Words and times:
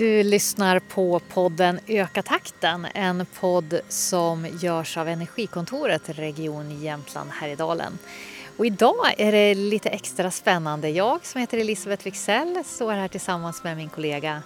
Du 0.00 0.22
lyssnar 0.22 0.78
på 0.78 1.20
podden 1.20 1.80
Öka 1.86 2.22
takten, 2.22 2.86
en 2.94 3.26
podd 3.40 3.80
som 3.88 4.46
görs 4.60 4.96
av 4.96 5.08
Energikontoret 5.08 6.02
Region 6.08 6.82
Jämtland 6.82 7.30
Härjedalen. 7.30 7.98
Och 8.56 8.66
idag 8.66 9.14
är 9.18 9.32
det 9.32 9.54
lite 9.54 9.88
extra 9.88 10.30
spännande. 10.30 10.88
Jag 10.90 11.26
som 11.26 11.40
heter 11.40 11.58
Elisabeth 11.58 12.04
Wixell 12.04 12.62
står 12.64 12.92
här 12.92 13.08
tillsammans 13.08 13.64
med 13.64 13.76
min 13.76 13.88
kollega 13.88 14.42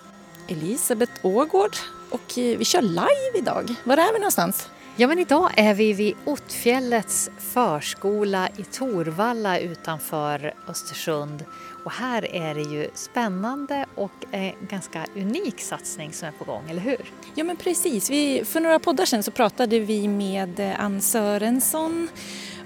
Elisabeth 0.48 1.12
Ågård 1.22 1.76
och 2.10 2.38
eh, 2.38 2.58
vi 2.58 2.64
kör 2.64 2.82
live 2.82 3.38
idag. 3.38 3.74
Var 3.84 3.96
är 3.96 4.12
vi 4.12 4.18
någonstans? 4.18 4.68
Ja, 4.96 5.08
men 5.08 5.18
idag 5.18 5.50
är 5.56 5.74
vi 5.74 5.92
vid 5.92 6.14
Ottfjällets 6.24 7.30
förskola 7.38 8.48
i 8.56 8.62
Torvalla 8.62 9.58
utanför 9.58 10.54
Östersund. 10.68 11.44
Och 11.84 11.92
här 11.92 12.34
är 12.34 12.54
det 12.54 12.62
ju 12.62 12.88
spännande 12.94 13.86
och 13.94 14.12
en 14.30 14.52
ganska 14.68 15.06
unik 15.16 15.60
satsning 15.60 16.12
som 16.12 16.28
är 16.28 16.32
på 16.32 16.44
gång, 16.44 16.70
eller 16.70 16.80
hur? 16.80 17.12
Ja, 17.34 17.44
men 17.44 17.56
precis. 17.56 18.10
Vi, 18.10 18.44
för 18.44 18.60
några 18.60 18.78
poddar 18.78 19.04
sedan 19.04 19.22
så 19.22 19.30
pratade 19.30 19.80
vi 19.80 20.08
med 20.08 20.60
eh, 20.60 20.80
Ann 20.84 21.00
Sörensson 21.00 22.08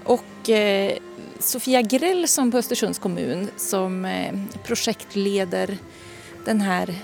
och 0.03 0.49
eh, 0.49 0.97
Sofia 1.39 1.81
Grellson 1.81 2.51
på 2.51 2.57
Östersunds 2.57 2.99
kommun 2.99 3.47
som 3.57 4.05
eh, 4.05 4.33
projektleder 4.63 5.77
den 6.45 6.61
här 6.61 6.95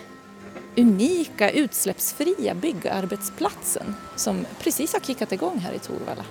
unika 0.78 1.52
utsläppsfria 1.52 2.56
byggarbetsplatsen 2.56 3.96
som 4.16 4.46
precis 4.60 4.94
har 4.94 5.00
kickat 5.00 5.32
igång 5.32 5.60
här 5.60 5.74
i 5.74 5.80
Torvalla. 5.80 6.26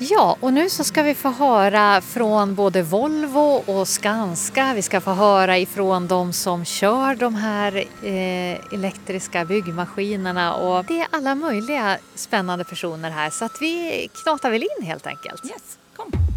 Ja, 0.00 0.36
och 0.40 0.52
nu 0.52 0.70
så 0.70 0.84
ska 0.84 1.02
vi 1.02 1.14
få 1.14 1.28
höra 1.28 2.00
från 2.00 2.54
både 2.54 2.82
Volvo 2.82 3.62
och 3.66 3.88
Skanska. 3.88 4.74
Vi 4.74 4.82
ska 4.82 5.00
få 5.00 5.10
höra 5.10 5.58
ifrån 5.58 6.06
de 6.06 6.32
som 6.32 6.64
kör 6.64 7.14
de 7.14 7.34
här 7.34 7.76
eh, 8.02 8.74
elektriska 8.74 9.44
byggmaskinerna 9.44 10.54
och 10.54 10.84
det 10.84 11.00
är 11.00 11.06
alla 11.10 11.34
möjliga 11.34 11.98
spännande 12.14 12.64
personer 12.64 13.10
här 13.10 13.30
så 13.30 13.44
att 13.44 13.62
vi 13.62 14.08
knatar 14.22 14.50
väl 14.50 14.62
in 14.62 14.86
helt 14.86 15.06
enkelt. 15.06 15.44
Yes, 15.44 15.78
kom! 15.96 16.27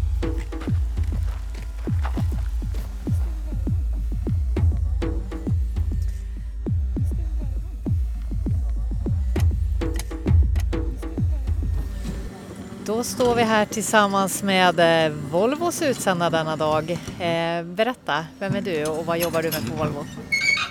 Då 12.96 13.04
står 13.04 13.34
vi 13.34 13.42
här 13.42 13.64
tillsammans 13.64 14.42
med 14.42 15.06
eh, 15.06 15.12
Volvos 15.30 15.82
utsända 15.82 16.30
denna 16.30 16.56
dag. 16.56 16.90
Eh, 16.90 17.64
berätta, 17.64 18.26
vem 18.38 18.54
är 18.54 18.60
du 18.60 18.86
och 18.86 19.06
vad 19.06 19.18
jobbar 19.18 19.42
du 19.42 19.50
med 19.50 19.66
på 19.70 19.76
Volvo? 19.76 20.06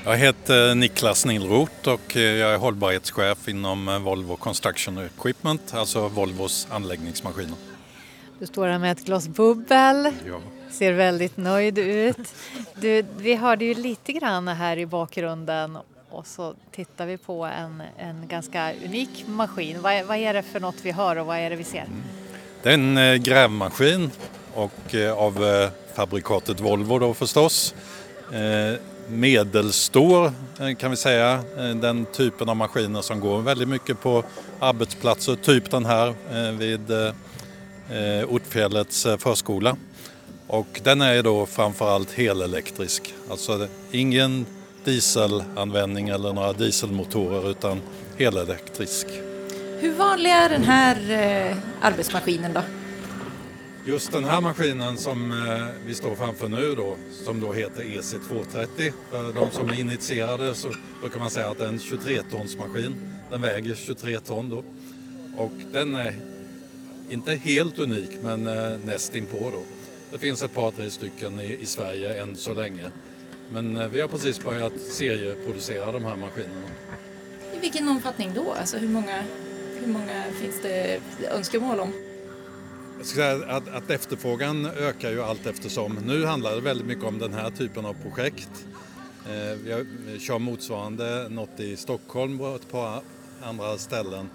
Jag 0.06 0.18
heter 0.18 0.76
Niklas 0.76 1.26
Nilroth 1.26 1.90
och 1.90 2.18
eh, 2.18 2.22
jag 2.22 2.54
är 2.54 2.58
hållbarhetschef 2.58 3.48
inom 3.48 4.04
Volvo 4.04 4.36
Construction 4.36 4.98
Equipment, 4.98 5.74
alltså 5.74 6.08
Volvos 6.08 6.68
anläggningsmaskiner. 6.72 7.56
Du 8.40 8.46
står 8.46 8.68
här 8.68 8.80
med 8.80 8.92
ett 8.92 9.06
glas 9.06 9.28
bubbel, 9.28 10.14
Ja. 10.28 10.40
ser 10.72 10.94
väldigt 10.94 11.38
nöjd 11.38 11.78
ut. 11.78 12.34
Du, 12.76 13.06
vi 13.18 13.36
hörde 13.36 13.66
ju 13.66 13.74
lite 13.74 14.14
grann 14.14 14.48
här 14.48 14.78
i 14.78 14.86
bakgrunden 14.86 15.78
och 16.12 16.28
så 16.28 16.54
tittar 16.72 17.06
vi 17.06 17.18
på 17.18 17.46
en, 17.46 17.84
en 17.98 18.28
ganska 18.28 18.74
unik 18.86 19.26
maskin. 19.28 19.82
Vad 19.82 19.94
är, 19.94 20.04
vad 20.04 20.18
är 20.18 20.34
det 20.34 20.44
för 20.44 20.60
något 20.60 20.76
vi 20.82 20.92
hör 20.92 21.16
och 21.16 21.26
vad 21.26 21.38
är 21.38 21.50
det 21.50 21.56
vi 21.56 21.64
ser? 21.64 21.78
Mm. 21.78 22.04
Det 22.64 22.70
är 22.70 22.74
en 22.74 22.98
eh, 22.98 23.16
grävmaskin 23.16 24.12
och 24.54 24.96
eh, 24.96 25.18
av 25.18 25.46
eh, 25.46 25.70
fabrikatet 25.96 26.60
Volvo 26.60 27.00
då 27.00 27.14
förstås. 27.14 27.76
Medelstor 29.08 30.34
kan 30.76 30.92
vi 30.92 30.98
säga, 30.98 31.44
den 31.82 32.06
typen 32.06 32.50
av 32.50 32.56
maskiner 32.56 33.02
som 33.02 33.20
går 33.20 33.42
väldigt 33.42 33.68
mycket 33.68 34.02
på 34.02 34.24
arbetsplatser, 34.60 35.36
typ 35.36 35.72
den 35.72 35.86
här 35.86 36.14
vid 36.52 37.14
Ortfjällets 38.28 39.08
förskola. 39.18 39.78
Och 40.48 40.82
den 40.84 41.02
är 41.02 41.24
då 41.24 41.46
framförallt 41.46 42.12
helelektrisk, 42.12 43.14
alltså 43.30 43.68
ingen 43.92 44.46
dieselanvändning 44.86 46.10
eller 46.10 46.34
några 46.34 46.54
dieselmotorer 46.54 47.50
utan 47.52 47.82
helelektrisk. 48.18 49.08
Hur 49.80 49.94
vanlig 49.94 50.30
är 50.30 50.50
den 50.50 50.64
här 50.64 50.96
eh, 51.12 51.58
arbetsmaskinen 51.82 52.54
då? 52.54 52.62
Just 53.86 54.12
den 54.12 54.24
här 54.24 54.42
maskinen 54.42 54.98
som 54.98 55.32
eh, 55.32 55.68
vi 55.86 55.94
står 55.94 56.16
framför 56.16 56.50
nu 56.50 56.76
då, 56.76 56.96
som 57.26 57.40
då 57.40 57.54
heter 57.54 57.84
EC230. 57.84 58.92
För 59.12 59.34
de 59.34 59.52
som 59.52 59.70
är 59.70 59.80
initierade 59.80 60.56
så 60.56 60.68
brukar 61.02 61.20
man 61.20 61.30
säga 61.30 61.50
att 61.50 61.58
det 61.58 61.64
är 61.64 61.70
en 61.70 61.80
23-tons 61.80 62.58
maskin. 62.58 62.96
Den 63.30 63.42
väger 63.42 63.76
23 63.76 64.20
ton 64.20 64.50
då. 64.50 64.64
Och 65.38 65.52
den 65.72 65.96
är 65.96 66.16
inte 67.10 67.36
helt 67.36 67.80
unik 67.80 68.10
men 68.24 68.48
eh, 68.48 68.78
näst 68.86 69.16
inpå 69.16 69.38
då. 69.40 69.64
Det 70.12 70.18
finns 70.18 70.44
ett 70.44 70.54
par, 70.54 70.72
tre 70.72 70.90
stycken 70.90 71.40
i, 71.40 71.58
i 71.62 71.66
Sverige 71.66 72.22
än 72.22 72.36
så 72.36 72.54
länge. 72.54 72.92
Men 73.54 73.78
eh, 73.78 73.88
vi 73.88 74.02
har 74.02 74.08
precis 74.08 74.44
börjat 74.44 74.74
serieproducera 74.80 75.92
de 75.92 76.04
här 76.06 76.16
maskinerna. 76.16 76.68
I 77.56 77.60
vilken 77.60 77.88
omfattning 77.88 78.32
då? 78.36 78.54
Alltså 78.54 78.78
hur 78.78 78.88
många, 78.88 79.24
hur 79.80 79.88
många 79.88 80.24
finns 80.42 80.62
det 80.62 81.00
önskemål 81.32 81.80
om? 81.80 81.94
Jag 82.98 83.06
ska 83.08 83.16
säga 83.16 83.46
att, 83.46 83.68
att 83.68 83.90
efterfrågan 83.90 84.66
ökar 84.66 85.12
ju 85.12 85.22
allt 85.24 85.46
eftersom. 85.48 86.00
Nu 86.06 86.26
handlar 86.26 86.56
det 86.56 86.62
väldigt 86.62 86.88
mycket 86.88 87.04
om 87.04 87.20
den 87.20 87.34
här 87.34 87.50
typen 87.52 87.86
av 87.86 87.94
projekt. 87.94 88.66
Eh, 89.26 89.58
vi 89.64 89.72
har- 89.72 89.86
vi 90.06 90.20
kör 90.20 90.40
motsvarande 90.40 91.30
något 91.30 91.60
i 91.60 91.76
Stockholm 91.78 92.42
och 92.42 92.56
ett 92.56 92.72
par 92.72 93.02
andra 93.44 93.78
ställen. 93.78 94.30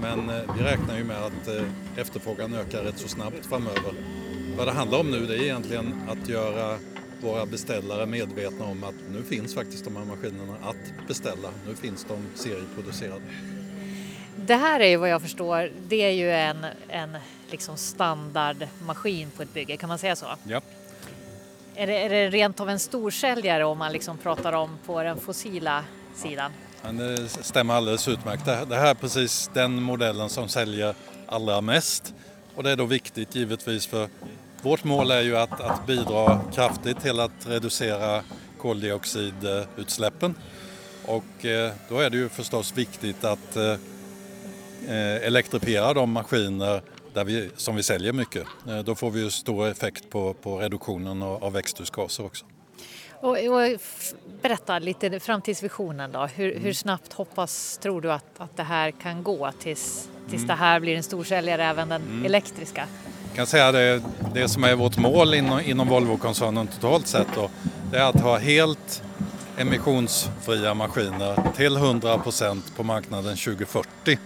Men 0.00 0.30
eh, 0.30 0.54
vi 0.58 0.64
räknar 0.64 0.98
ju 0.98 1.04
med 1.04 1.24
att 1.24 1.48
eh, 1.48 1.62
efterfrågan 1.96 2.54
ökar 2.54 2.82
rätt 2.82 2.98
så 2.98 3.08
snabbt 3.08 3.46
framöver. 3.46 3.92
Vad 4.56 4.66
det 4.66 4.72
handlar 4.72 4.98
om 4.98 5.10
nu 5.10 5.26
det 5.26 5.34
är 5.34 5.42
egentligen 5.42 5.94
att 6.08 6.28
göra 6.28 6.78
våra 7.20 7.46
beställare 7.46 8.06
medvetna 8.06 8.64
om 8.64 8.84
att 8.84 8.94
nu 9.12 9.22
finns 9.22 9.54
faktiskt 9.54 9.84
de 9.84 9.96
här 9.96 10.04
maskinerna 10.04 10.56
att 10.62 11.06
beställa. 11.08 11.48
Nu 11.66 11.74
finns 11.74 12.06
de 12.08 12.26
serieproducerade. 12.34 13.22
Det 14.36 14.54
här 14.54 14.80
är 14.80 14.88
ju 14.88 14.96
vad 14.96 15.08
jag 15.08 15.22
förstår, 15.22 15.72
det 15.88 15.96
är 15.96 16.10
ju 16.10 16.32
en, 16.32 16.66
en 16.88 17.16
liksom 17.50 17.76
standardmaskin 17.76 19.30
på 19.30 19.42
ett 19.42 19.54
bygge, 19.54 19.76
kan 19.76 19.88
man 19.88 19.98
säga 19.98 20.16
så? 20.16 20.26
Ja. 20.44 20.60
Är 21.74 21.86
det, 21.86 21.98
är 21.98 22.08
det 22.08 22.28
rent 22.30 22.60
av 22.60 22.70
en 22.70 22.78
storsäljare 22.78 23.64
om 23.64 23.78
man 23.78 23.92
liksom 23.92 24.18
pratar 24.18 24.52
om 24.52 24.78
på 24.86 25.02
den 25.02 25.20
fossila 25.20 25.84
sidan? 26.14 26.52
Men 26.82 26.96
det 26.96 27.28
stämmer 27.28 27.74
alldeles 27.74 28.08
utmärkt. 28.08 28.44
Det 28.44 28.64
det 28.68 28.76
här 28.76 28.90
är 28.90 28.94
precis 28.94 29.50
den 29.54 29.82
modellen 29.82 30.28
som 30.28 30.48
säljer 30.48 30.94
allra 31.26 31.60
mest. 31.60 32.14
Och 32.54 32.62
det 32.62 32.70
är 32.70 32.76
då 32.76 32.84
viktigt 32.84 33.34
givetvis 33.34 33.86
för 33.86 34.08
vårt 34.62 34.84
mål 34.84 35.10
är 35.10 35.22
ju 35.22 35.36
att, 35.36 35.60
att 35.60 35.86
bidra 35.86 36.40
kraftigt 36.54 37.00
till 37.00 37.20
att 37.20 37.46
reducera 37.46 38.22
koldioxidutsläppen. 38.58 40.34
Och 41.06 41.44
eh, 41.44 41.72
då 41.88 41.98
är 41.98 42.10
det 42.10 42.16
ju 42.16 42.28
förstås 42.28 42.76
viktigt 42.76 43.24
att 43.24 43.56
eh, 43.56 43.72
eh, 44.88 45.26
elektrifiera 45.26 45.94
de 45.94 46.12
maskiner 46.12 46.82
där 47.14 47.24
vi, 47.24 47.50
som 47.56 47.76
vi 47.76 47.82
säljer 47.82 48.12
mycket. 48.12 48.46
Då 48.84 48.94
får 48.94 49.10
vi 49.10 49.20
ju 49.20 49.30
stor 49.30 49.68
effekt 49.68 50.10
på, 50.10 50.34
på 50.34 50.58
reduktionen 50.58 51.22
av 51.22 51.52
växthusgaser 51.52 52.24
också. 52.24 52.44
Och, 53.20 53.30
och 53.30 53.80
berätta 54.42 54.78
lite 54.78 55.20
framtidsvisionen 55.20 56.12
då. 56.12 56.26
Hur, 56.26 56.58
hur 56.58 56.72
snabbt 56.72 57.12
hoppas, 57.12 57.78
tror 57.78 58.00
du 58.00 58.12
att, 58.12 58.24
att 58.36 58.56
det 58.56 58.62
här 58.62 58.90
kan 58.90 59.22
gå 59.22 59.52
tills, 59.58 60.08
tills 60.30 60.46
det 60.46 60.54
här 60.54 60.80
blir 60.80 60.96
en 60.96 61.02
storsäljare, 61.02 61.64
även 61.64 61.88
den 61.88 62.22
elektriska? 62.26 62.86
Jag 63.38 63.46
kan 63.46 63.50
säga 63.50 63.72
det, 63.72 64.02
det 64.34 64.48
som 64.48 64.64
är 64.64 64.74
vårt 64.74 64.96
mål 64.96 65.34
inom, 65.34 65.60
inom 65.60 65.88
Volvo-koncernen 65.88 66.66
totalt 66.66 67.06
sett 67.06 67.26
då, 67.34 67.50
det 67.90 67.98
är 67.98 68.04
att 68.04 68.20
ha 68.20 68.38
helt 68.38 69.02
emissionsfria 69.56 70.74
maskiner 70.74 71.52
till 71.56 71.76
100% 71.76 72.62
på 72.76 72.82
marknaden 72.82 73.36
2040. 73.36 74.18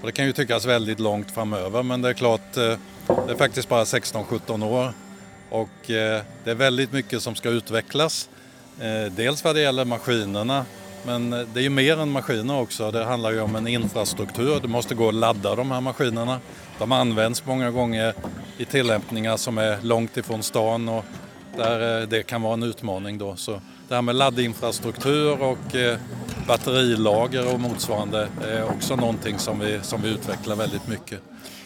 Och 0.00 0.06
det 0.06 0.12
kan 0.12 0.26
ju 0.26 0.32
tyckas 0.32 0.64
väldigt 0.64 1.00
långt 1.00 1.30
framöver 1.30 1.82
men 1.82 2.02
det 2.02 2.08
är 2.08 2.12
klart, 2.12 2.56
eh, 2.56 2.62
det 3.06 3.32
är 3.32 3.36
faktiskt 3.36 3.68
bara 3.68 3.84
16-17 3.84 4.64
år 4.64 4.92
och 5.50 5.90
eh, 5.90 6.22
det 6.44 6.50
är 6.50 6.54
väldigt 6.54 6.92
mycket 6.92 7.22
som 7.22 7.34
ska 7.34 7.48
utvecklas. 7.48 8.28
Eh, 8.80 9.12
dels 9.12 9.44
vad 9.44 9.54
det 9.54 9.60
gäller 9.60 9.84
maskinerna 9.84 10.64
men 11.04 11.32
eh, 11.32 11.46
det 11.54 11.60
är 11.60 11.62
ju 11.62 11.70
mer 11.70 12.00
än 12.00 12.10
maskiner 12.10 12.60
också. 12.60 12.90
Det 12.90 13.04
handlar 13.04 13.30
ju 13.30 13.40
om 13.40 13.56
en 13.56 13.66
infrastruktur. 13.66 14.60
Det 14.62 14.68
måste 14.68 14.94
gå 14.94 15.08
att 15.08 15.14
ladda 15.14 15.54
de 15.54 15.70
här 15.70 15.80
maskinerna. 15.80 16.40
De 16.78 16.92
används 16.92 17.46
många 17.46 17.70
gånger 17.70 18.14
i 18.58 18.64
tillämpningar 18.64 19.36
som 19.36 19.58
är 19.58 19.78
långt 19.82 20.16
ifrån 20.16 20.42
stan 20.42 20.88
och 20.88 21.04
där 21.56 22.00
eh, 22.00 22.08
det 22.08 22.22
kan 22.22 22.42
vara 22.42 22.54
en 22.54 22.62
utmaning 22.62 23.18
då. 23.18 23.36
Så 23.36 23.60
det 23.88 23.94
här 23.94 24.02
med 24.02 24.14
laddinfrastruktur 24.14 25.42
och 25.42 25.76
eh, 25.76 25.98
batterilager 26.46 27.54
och 27.54 27.60
motsvarande 27.60 28.28
är 28.44 28.64
också 28.64 28.96
någonting 28.96 29.38
som 29.38 29.58
vi, 29.58 29.78
som 29.82 30.02
vi 30.02 30.08
utvecklar 30.08 30.56
väldigt 30.56 30.88
mycket. 30.88 31.20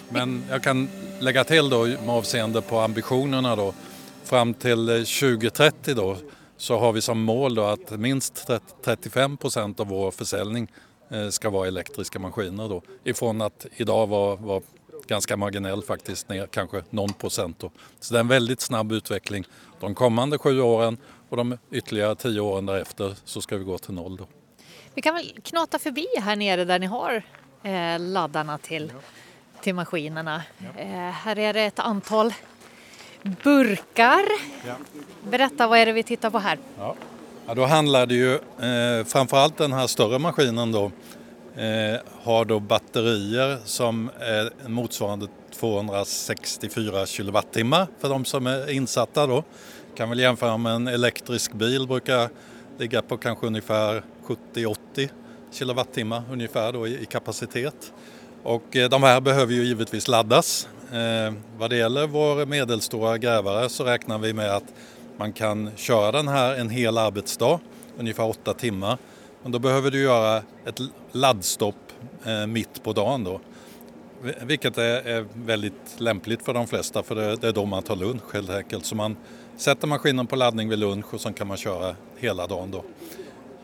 Men 0.08 0.44
jag 0.50 0.62
kan 0.62 0.88
lägga 1.20 1.44
till 1.44 1.68
då 1.68 1.84
med 1.84 2.10
avseende 2.10 2.62
på 2.62 2.80
ambitionerna 2.80 3.56
då. 3.56 3.74
Fram 4.24 4.54
till 4.54 4.86
2030 4.86 5.94
då 5.94 6.16
så 6.60 6.78
har 6.78 6.92
vi 6.92 7.00
som 7.00 7.22
mål 7.22 7.54
då 7.54 7.64
att 7.64 7.90
minst 7.90 8.50
35 8.84 9.36
procent 9.36 9.80
av 9.80 9.86
vår 9.86 10.10
försäljning 10.10 10.72
eh, 11.10 11.28
ska 11.28 11.50
vara 11.50 11.68
elektriska 11.68 12.18
maskiner 12.18 12.68
då. 12.68 12.82
Ifrån 13.04 13.42
att 13.42 13.66
idag 13.76 14.06
vara 14.06 14.36
var 14.36 14.62
ganska 15.06 15.36
marginell 15.36 15.82
faktiskt, 15.82 16.28
ner 16.28 16.46
kanske 16.46 16.82
någon 16.90 17.12
procent. 17.12 17.58
Då. 17.58 17.70
Så 18.00 18.14
det 18.14 18.18
är 18.18 18.20
en 18.20 18.28
väldigt 18.28 18.60
snabb 18.60 18.92
utveckling. 18.92 19.44
De 19.80 19.94
kommande 19.94 20.38
sju 20.38 20.60
åren 20.60 20.96
och 21.28 21.36
de 21.36 21.58
ytterligare 21.70 22.14
tio 22.14 22.40
åren 22.40 22.66
därefter 22.66 23.16
så 23.24 23.40
ska 23.40 23.56
vi 23.56 23.64
gå 23.64 23.78
till 23.78 23.94
noll. 23.94 24.16
Då. 24.16 24.26
Vi 24.94 25.02
kan 25.02 25.14
väl 25.14 25.38
knata 25.42 25.78
förbi 25.78 26.06
här 26.20 26.36
nere 26.36 26.64
där 26.64 26.78
ni 26.78 26.86
har 26.86 27.22
eh, 27.62 27.98
laddarna 27.98 28.58
till, 28.58 28.92
till 29.60 29.74
maskinerna. 29.74 30.42
Ja. 30.58 30.80
Eh, 30.80 30.88
här 31.10 31.38
är 31.38 31.52
det 31.52 31.62
ett 31.62 31.78
antal 31.78 32.32
burkar. 33.22 34.24
Ja. 34.66 34.74
Berätta, 35.30 35.66
vad 35.66 35.78
är 35.78 35.86
det 35.86 35.92
vi 35.92 36.02
tittar 36.02 36.30
på 36.30 36.38
här? 36.38 36.58
Ja. 36.78 36.94
Ja, 37.46 37.54
då 37.54 37.64
handlar 37.64 38.06
det 38.06 38.14
ju 38.14 38.34
eh, 38.34 39.04
framförallt 39.06 39.56
den 39.56 39.72
här 39.72 39.86
större 39.86 40.18
maskinen 40.18 40.72
då 40.72 40.84
eh, 41.56 42.00
har 42.22 42.44
då 42.44 42.60
batterier 42.60 43.58
som 43.64 44.10
är 44.20 44.68
motsvarande 44.68 45.26
264 45.54 47.06
kilowattimmar 47.06 47.86
för 47.98 48.08
de 48.08 48.24
som 48.24 48.46
är 48.46 48.70
insatta 48.70 49.26
då. 49.26 49.44
Kan 49.96 50.08
väl 50.08 50.18
jämföra 50.18 50.56
med 50.56 50.72
en 50.72 50.88
elektrisk 50.88 51.52
bil 51.52 51.86
brukar 51.86 52.28
ligga 52.78 53.02
på 53.02 53.16
kanske 53.16 53.46
ungefär 53.46 54.02
70-80 54.54 55.08
kilowattimmar 55.52 56.22
ungefär 56.32 56.72
då 56.72 56.86
i, 56.86 57.02
i 57.02 57.06
kapacitet. 57.06 57.92
Och 58.42 58.76
eh, 58.76 58.88
de 58.88 59.02
här 59.02 59.20
behöver 59.20 59.52
ju 59.52 59.64
givetvis 59.64 60.08
laddas. 60.08 60.68
Eh, 60.92 61.34
vad 61.58 61.70
det 61.70 61.76
gäller 61.76 62.06
vår 62.06 62.46
medelstora 62.46 63.18
grävare 63.18 63.68
så 63.68 63.84
räknar 63.84 64.18
vi 64.18 64.32
med 64.32 64.50
att 64.56 64.64
man 65.16 65.32
kan 65.32 65.70
köra 65.76 66.12
den 66.12 66.28
här 66.28 66.54
en 66.54 66.70
hel 66.70 66.98
arbetsdag, 66.98 67.60
ungefär 67.98 68.28
åtta 68.28 68.54
timmar. 68.54 68.98
Men 69.42 69.52
då 69.52 69.58
behöver 69.58 69.90
du 69.90 70.02
göra 70.02 70.42
ett 70.66 70.80
laddstopp 71.12 71.92
eh, 72.24 72.46
mitt 72.46 72.82
på 72.82 72.92
dagen 72.92 73.24
då. 73.24 73.40
Vilket 74.42 74.78
är, 74.78 75.26
väldigt 75.34 75.94
lämpligt 75.96 76.42
för 76.42 76.54
de 76.54 76.66
flesta 76.66 77.02
för 77.02 77.14
det, 77.14 77.48
är 77.48 77.52
då 77.52 77.64
man 77.64 77.82
tar 77.82 77.96
lunch 77.96 78.34
helt 78.34 78.50
enkelt. 78.50 78.84
Så 78.84 78.94
man 78.94 79.16
sätter 79.56 79.86
maskinen 79.86 80.26
på 80.26 80.36
laddning 80.36 80.68
vid 80.68 80.78
lunch 80.78 81.14
och 81.14 81.20
sen 81.20 81.32
kan 81.32 81.46
man 81.46 81.56
köra 81.56 81.96
hela 82.18 82.46
dagen 82.46 82.70
då. 82.70 82.84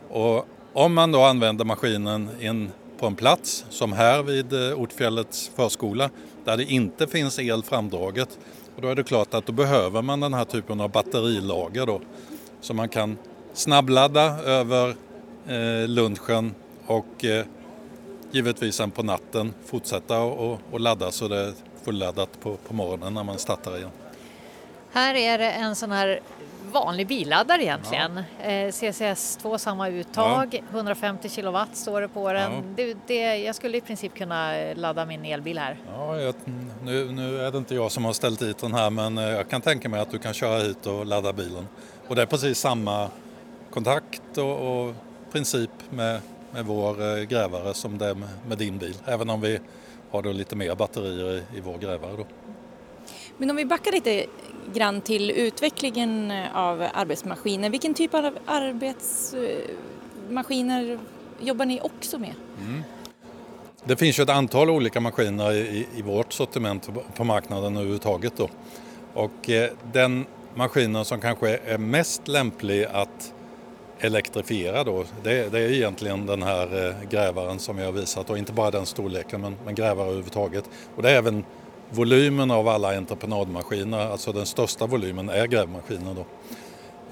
Och 0.09 0.47
om 0.73 0.95
man 0.95 1.13
då 1.13 1.23
använder 1.23 1.65
maskinen 1.65 2.31
i 2.41 2.47
en 2.47 2.73
på 2.99 3.07
en 3.07 3.17
plats 3.17 3.65
som 3.71 3.93
här 3.93 4.23
vid 4.23 4.53
eh, 4.53 4.81
Ortfjällets 4.81 5.51
förskola 5.57 6.11
där 6.45 6.57
det 6.57 6.65
inte 6.65 7.07
finns 7.07 7.39
el 7.39 7.63
framdraget. 7.63 8.39
Och 8.77 8.83
då 8.83 8.89
är 8.89 8.95
det 8.95 9.05
klart 9.05 9.35
att 9.35 9.47
då 9.47 9.53
behöver 9.53 10.03
man 10.03 10.21
den 10.21 10.35
här 10.35 10.45
typen 10.45 10.81
av 10.81 10.91
batterilager 10.91 11.87
då. 11.87 12.01
Så 12.61 12.75
man 12.75 12.89
kan 12.89 13.19
snabbladda 13.53 14.23
över 14.43 14.89
eh, 15.47 15.89
lunchen 15.89 16.55
och 16.87 17.25
eh, 17.25 17.47
givetvis 18.31 18.75
sen 18.75 18.91
på 18.91 19.03
natten 19.03 19.55
fortsätta 19.67 20.21
och, 20.21 20.61
och 20.71 20.81
ladda 20.81 21.11
så 21.11 21.29
det 21.29 21.37
är 21.37 21.53
fulladdat 21.85 22.41
på, 22.41 22.57
på 22.57 22.75
morgonen 22.75 23.15
när 23.15 23.25
man 23.25 23.39
startar 23.39 23.77
igen. 23.77 23.91
Här 24.93 25.15
är 25.15 25.39
det 25.39 25.51
en 25.51 25.77
sån 25.77 25.91
här 25.91 26.21
vanlig 26.73 27.07
billaddare 27.07 27.63
egentligen. 27.63 28.23
Ja. 28.41 28.45
Eh, 28.45 28.69
CCS2 28.69 29.59
samma 29.59 29.89
uttag, 29.89 30.55
ja. 30.55 30.77
150 30.77 31.29
kilowatt 31.29 31.77
står 31.77 32.01
det 32.01 32.09
på 32.09 32.33
den. 32.33 32.53
Ja. 32.53 32.63
Det, 32.77 32.97
det, 33.07 33.37
jag 33.37 33.55
skulle 33.55 33.79
i 33.79 33.81
princip 33.81 34.15
kunna 34.15 34.53
ladda 34.75 35.07
min 35.07 35.25
elbil 35.25 35.59
här. 35.59 35.79
Ja, 35.97 36.21
jag, 36.21 36.35
nu, 36.85 37.13
nu, 37.13 37.41
är 37.41 37.51
det 37.51 37.59
inte 37.59 37.75
jag 37.75 37.93
som 37.93 38.05
har 38.05 38.13
ställt 38.13 38.43
hit 38.43 38.59
den 38.59 38.75
här 38.75 38.91
men 38.91 39.19
eh, 39.19 39.25
jag 39.25 39.49
kan 39.49 39.61
tänka 39.61 39.89
mig 39.89 40.01
att 40.01 40.11
du 40.11 40.19
kan 40.19 40.35
köra 40.35 40.59
hit 40.59 40.87
och 40.87 41.07
ladda 41.07 41.33
bilen. 41.33 41.69
Och 42.09 42.17
det 42.17 42.23
är 42.23 42.27
precis 42.27 42.59
samma 42.59 43.09
kontakt 43.71 44.39
och, 44.39 44.87
och 44.87 44.95
princip 45.33 45.71
med, 45.91 46.21
med 46.51 46.65
vår 46.65 47.19
eh, 47.19 47.23
grävare 47.23 47.75
som 47.75 47.99
det 47.99 48.07
är 48.07 48.15
med, 48.15 48.29
med 48.49 48.59
din 48.59 48.79
bil. 48.79 48.97
Även 49.05 49.31
om 49.31 49.41
vi 49.41 49.59
har 50.11 50.23
då 50.23 50.33
lite 50.33 50.57
mer 50.57 50.75
batterier 50.75 51.33
i, 51.33 51.59
i 51.59 51.61
vår 51.61 51.79
grävare. 51.79 52.17
Då. 52.17 52.27
Men 53.39 53.51
om 53.51 53.57
vi 53.57 53.65
backar 53.65 53.93
lite 53.93 54.27
grann 54.75 55.01
till 55.01 55.31
utvecklingen 55.31 56.33
av 56.55 56.87
arbetsmaskiner. 56.95 57.71
Vilken 57.71 57.95
typ 57.95 58.15
av 58.15 58.39
arbetsmaskiner 58.47 60.99
jobbar 61.41 61.65
ni 61.65 61.81
också 61.81 62.19
med? 62.19 62.35
Mm. 62.61 62.83
Det 63.85 63.97
finns 63.97 64.19
ju 64.19 64.23
ett 64.23 64.31
antal 64.31 64.71
olika 64.71 65.01
maskiner 65.01 65.53
i, 65.53 65.87
i 65.97 66.03
vårt 66.03 66.33
sortiment 66.33 66.89
på 67.17 67.25
marknaden 67.25 67.77
överhuvudtaget. 67.77 68.33
Då. 68.37 68.49
Och 69.15 69.51
eh, 69.51 69.71
den 69.93 70.27
maskinen 70.55 71.05
som 71.05 71.21
kanske 71.21 71.57
är 71.57 71.79
mest 71.79 72.29
lämplig 72.29 72.85
att 72.85 73.33
elektrifiera 73.99 74.85
då, 74.85 75.05
det, 75.23 75.53
det, 75.53 75.59
är 75.59 75.73
egentligen 75.73 76.27
den 76.27 76.43
här 76.43 76.89
eh, 76.89 76.95
grävaren 77.11 77.59
som 77.59 77.79
jag 77.79 77.85
har 77.85 77.93
visat 77.93 78.31
och 78.31 78.39
inte 78.39 78.53
bara 78.53 78.71
den 78.71 78.87
storleken 78.87 79.41
men, 79.41 79.57
men 79.65 79.75
grävare 79.75 80.07
överhuvudtaget. 80.07 80.65
Och 80.97 81.03
det 81.03 81.11
är 81.11 81.15
även 81.15 81.45
volymen 81.91 82.51
av 82.51 82.69
alla 82.69 82.97
entreprenadmaskiner, 82.97 83.99
alltså 83.99 84.33
den 84.33 84.47
största 84.47 84.87
volymen 84.87 85.29
är 85.29 85.47
grävmaskiner. 85.47 86.15
Då. 86.15 86.27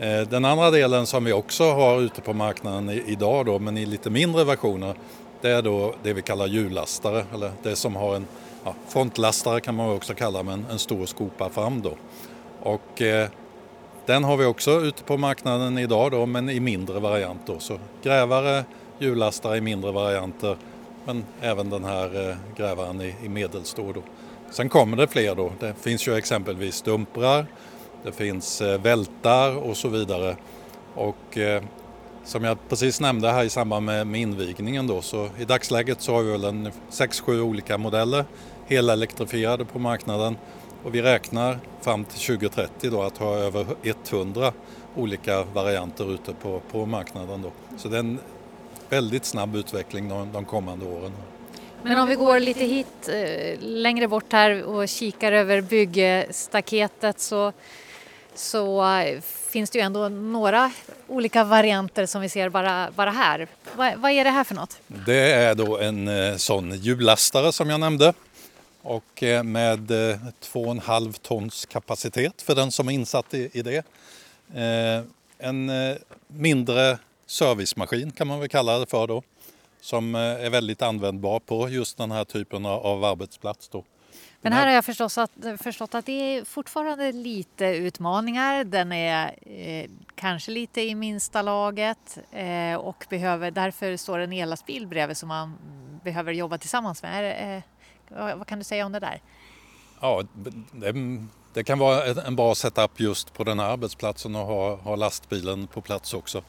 Eh, 0.04 0.28
den 0.28 0.44
andra 0.44 0.70
delen 0.70 1.06
som 1.06 1.24
vi 1.24 1.32
också 1.32 1.72
har 1.72 2.00
ute 2.00 2.20
på 2.20 2.32
marknaden 2.32 2.90
idag 2.90 3.46
då, 3.46 3.58
men 3.58 3.78
i 3.78 3.86
lite 3.86 4.10
mindre 4.10 4.44
versioner, 4.44 4.94
det 5.40 5.50
är 5.50 5.62
då 5.62 5.94
det 6.02 6.12
vi 6.12 6.22
kallar 6.22 6.46
hjullastare, 6.46 7.24
eller 7.34 7.52
det 7.62 7.76
som 7.76 7.96
har 7.96 8.16
en 8.16 8.26
ja, 8.64 8.74
frontlastare 8.88 9.60
kan 9.60 9.74
man 9.74 9.90
också 9.90 10.14
kalla, 10.14 10.42
men 10.42 10.66
en 10.70 10.78
stor 10.78 11.06
skopa 11.06 11.50
fram 11.50 11.82
då. 11.82 11.92
Och 12.62 13.02
eh, 13.02 13.28
den 14.06 14.24
har 14.24 14.36
vi 14.36 14.44
också 14.44 14.80
ute 14.80 15.02
på 15.02 15.16
marknaden 15.16 15.78
idag 15.78 16.10
då, 16.10 16.26
men 16.26 16.50
i 16.50 16.60
mindre 16.60 17.00
variant 17.00 17.40
då. 17.46 17.58
Så 17.58 17.78
grävare, 18.02 18.64
hjullastare 18.98 19.56
i 19.56 19.60
mindre 19.60 19.92
varianter, 19.92 20.56
men 21.04 21.24
även 21.40 21.70
den 21.70 21.84
här 21.84 22.30
eh, 22.30 22.36
grävaren 22.56 23.00
i, 23.00 23.14
i 23.22 23.28
medelstor 23.28 23.92
då. 23.94 24.02
Sen 24.54 24.68
kommer 24.68 24.96
det 24.96 25.06
fler 25.06 25.34
då. 25.34 25.52
Det 25.60 25.74
finns 25.80 26.08
ju 26.08 26.16
exempelvis 26.16 26.82
dumprar, 26.82 27.46
det 28.04 28.12
finns 28.12 28.60
eh, 28.60 28.80
vältar 28.80 29.56
och 29.56 29.76
så 29.76 29.88
vidare. 29.88 30.36
Och 30.94 31.38
eh, 31.38 31.62
som 32.24 32.44
jag 32.44 32.58
precis 32.68 33.00
nämnde 33.00 33.30
här 33.30 33.44
i 33.44 33.48
samband 33.48 33.86
med, 33.86 34.06
med 34.06 34.20
invigningen 34.20 34.86
då 34.86 35.02
så 35.02 35.28
i 35.38 35.44
dagsläget 35.44 36.00
så 36.00 36.14
har 36.14 36.22
vi 36.22 36.32
väl 36.32 36.44
en 36.44 36.70
6-7 36.90 37.40
olika 37.40 37.78
modeller 37.78 38.24
helelektrifierade 38.66 39.64
på 39.64 39.78
marknaden 39.78 40.36
och 40.84 40.94
vi 40.94 41.02
räknar 41.02 41.58
fram 41.80 42.04
till 42.04 42.36
2030 42.38 42.90
då 42.90 43.02
att 43.02 43.18
ha 43.18 43.34
över 43.34 43.66
100 44.10 44.52
olika 44.96 45.44
varianter 45.44 46.14
ute 46.14 46.34
på, 46.34 46.60
på 46.72 46.86
marknaden. 46.86 47.42
Då. 47.42 47.52
Så 47.76 47.88
det 47.88 47.96
är 47.96 48.00
en 48.00 48.18
väldigt 48.88 49.24
snabb 49.24 49.56
utveckling 49.56 50.08
de, 50.08 50.32
de 50.32 50.44
kommande 50.44 50.86
åren. 50.86 51.12
Men 51.86 51.98
om 51.98 52.08
vi 52.08 52.14
går 52.14 52.40
lite 52.40 52.64
hit 52.64 53.08
eh, 53.08 53.58
längre 53.60 54.08
bort 54.08 54.32
här 54.32 54.62
och 54.62 54.88
kikar 54.88 55.32
över 55.32 55.60
byggstaketet 55.60 57.20
så, 57.20 57.52
så 58.34 58.92
eh, 58.98 59.20
finns 59.20 59.70
det 59.70 59.78
ju 59.78 59.84
ändå 59.84 60.08
några 60.08 60.72
olika 61.06 61.44
varianter 61.44 62.06
som 62.06 62.22
vi 62.22 62.28
ser 62.28 62.48
bara, 62.48 62.90
bara 62.90 63.10
här. 63.10 63.48
Va, 63.76 63.92
vad 63.96 64.10
är 64.10 64.24
det 64.24 64.30
här 64.30 64.44
för 64.44 64.54
något? 64.54 64.78
Det 64.86 65.32
är 65.32 65.54
då 65.54 65.78
en 65.78 66.08
eh, 66.08 66.36
sån 66.36 66.78
hjullastare 66.78 67.52
som 67.52 67.70
jag 67.70 67.80
nämnde 67.80 68.12
och 68.82 69.22
med 69.44 69.90
2,5 69.90 71.20
tons 71.22 71.66
kapacitet 71.66 72.42
för 72.42 72.54
den 72.54 72.70
som 72.70 72.88
är 72.88 72.92
insatt 72.92 73.34
i, 73.34 73.50
i 73.52 73.62
det. 73.62 73.86
En 75.38 75.70
mindre 76.26 76.98
servicemaskin 77.26 78.10
kan 78.10 78.26
man 78.26 78.40
väl 78.40 78.48
kalla 78.48 78.78
det 78.78 78.86
för 78.86 79.06
då 79.06 79.22
som 79.84 80.14
eh, 80.14 80.20
är 80.20 80.50
väldigt 80.50 80.82
användbar 80.82 81.40
på 81.40 81.68
just 81.68 81.98
den 81.98 82.10
här 82.10 82.24
typen 82.24 82.66
av 82.66 83.04
arbetsplats. 83.04 83.68
Då. 83.68 83.84
Men 84.40 84.52
här 84.52 84.66
har 84.66 84.74
jag 84.74 84.84
förstått 84.84 85.18
att, 85.18 85.62
förstått 85.62 85.94
att 85.94 86.06
det 86.06 86.12
är 86.12 86.44
fortfarande 86.44 87.12
lite 87.12 87.66
utmaningar. 87.66 88.64
Den 88.64 88.92
är 88.92 89.34
eh, 89.46 89.90
kanske 90.14 90.50
lite 90.50 90.80
i 90.80 90.94
minsta 90.94 91.42
laget 91.42 92.18
eh, 92.32 92.74
och 92.74 93.06
behöver, 93.10 93.50
därför 93.50 93.96
står 93.96 94.18
en 94.18 94.32
ellastbil 94.32 94.86
bredvid 94.86 95.16
som 95.16 95.28
man 95.28 95.58
behöver 96.04 96.32
jobba 96.32 96.58
tillsammans 96.58 97.02
med. 97.02 97.54
Eh, 97.56 98.36
vad 98.36 98.46
kan 98.46 98.58
du 98.58 98.64
säga 98.64 98.86
om 98.86 98.92
det 98.92 99.00
där? 99.00 99.20
Ja, 100.00 100.22
det, 100.72 100.94
det, 101.54 101.64
kan 101.64 101.78
vara 101.78 102.04
en 102.04 102.36
bra 102.36 102.54
setup 102.54 103.00
just 103.00 103.32
på 103.32 103.44
den 103.44 103.58
här 103.58 103.66
arbetsplatsen 103.66 104.36
och 104.36 104.46
ha, 104.46 104.76
ha 104.76 104.96
lastbilen 104.96 105.66
på 105.66 105.80
plats 105.80 106.14
också. 106.14 106.42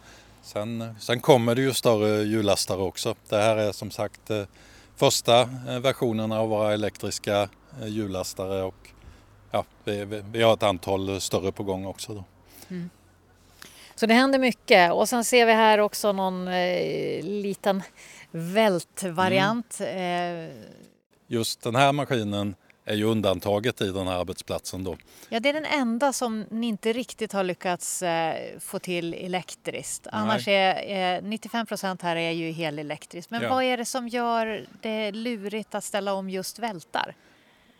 Sen, 0.45 0.95
sen 0.99 1.19
kommer 1.19 1.55
det 1.55 1.61
ju 1.61 1.73
större 1.73 2.23
hjullastare 2.23 2.81
också. 2.81 3.15
Det 3.29 3.37
här 3.37 3.57
är 3.57 3.71
som 3.71 3.91
sagt 3.91 4.29
eh, 4.29 4.43
första 4.95 5.41
eh, 5.41 5.79
versionen 5.79 6.31
av 6.31 6.49
våra 6.49 6.73
elektriska 6.73 7.49
eh, 7.81 7.87
hjullastare 7.87 8.63
och 8.63 8.89
ja, 9.51 9.65
vi, 9.83 10.23
vi, 10.31 10.41
har 10.41 10.53
ett 10.53 10.63
antal 10.63 11.21
större 11.21 11.51
på 11.51 11.63
gång 11.63 11.85
också. 11.85 12.13
Då. 12.13 12.23
Mm. 12.67 12.89
Så 13.95 14.05
det 14.05 14.13
händer 14.13 14.39
mycket 14.39 14.93
och 14.93 15.09
sen 15.09 15.23
ser 15.23 15.45
vi 15.45 15.53
här 15.53 15.77
också 15.79 16.11
någon 16.11 16.47
eh, 16.47 17.23
liten 17.23 17.83
vältvariant. 18.31 19.77
Mm. 19.81 20.51
Just 21.27 21.61
den 21.61 21.75
här 21.75 21.91
maskinen 21.91 22.55
är 22.85 22.95
ju 22.95 23.03
undantaget 23.03 23.81
i 23.81 23.91
den 23.91 24.07
här 24.07 24.19
arbetsplatsen 24.19 24.83
då. 24.83 24.97
Ja, 25.29 25.39
det 25.39 25.49
är 25.49 25.53
den 25.53 25.65
enda 25.65 26.13
som 26.13 26.45
ni 26.49 26.67
inte 26.67 26.93
riktigt 26.93 27.33
har 27.33 27.43
lyckats 27.43 28.01
eh, 28.01 28.59
få 28.59 28.79
till 28.79 29.13
elektriskt. 29.13 30.07
Annars 30.11 30.47
är 30.47 31.15
eh, 31.17 31.21
95 31.23 31.65
procent 31.65 32.01
här 32.01 32.15
är 32.15 32.31
ju 32.31 32.51
helelektriskt. 32.51 33.31
Men 33.31 33.41
Ja. 33.41 33.49
vad 33.49 33.63
är 33.63 33.77
det 33.77 33.85
som 33.85 34.07
gör 34.07 34.65
det 34.81 35.11
lurigt 35.11 35.75
att 35.75 35.83
ställa 35.83 36.13
om 36.13 36.29
just 36.29 36.59
vältar? 36.59 37.15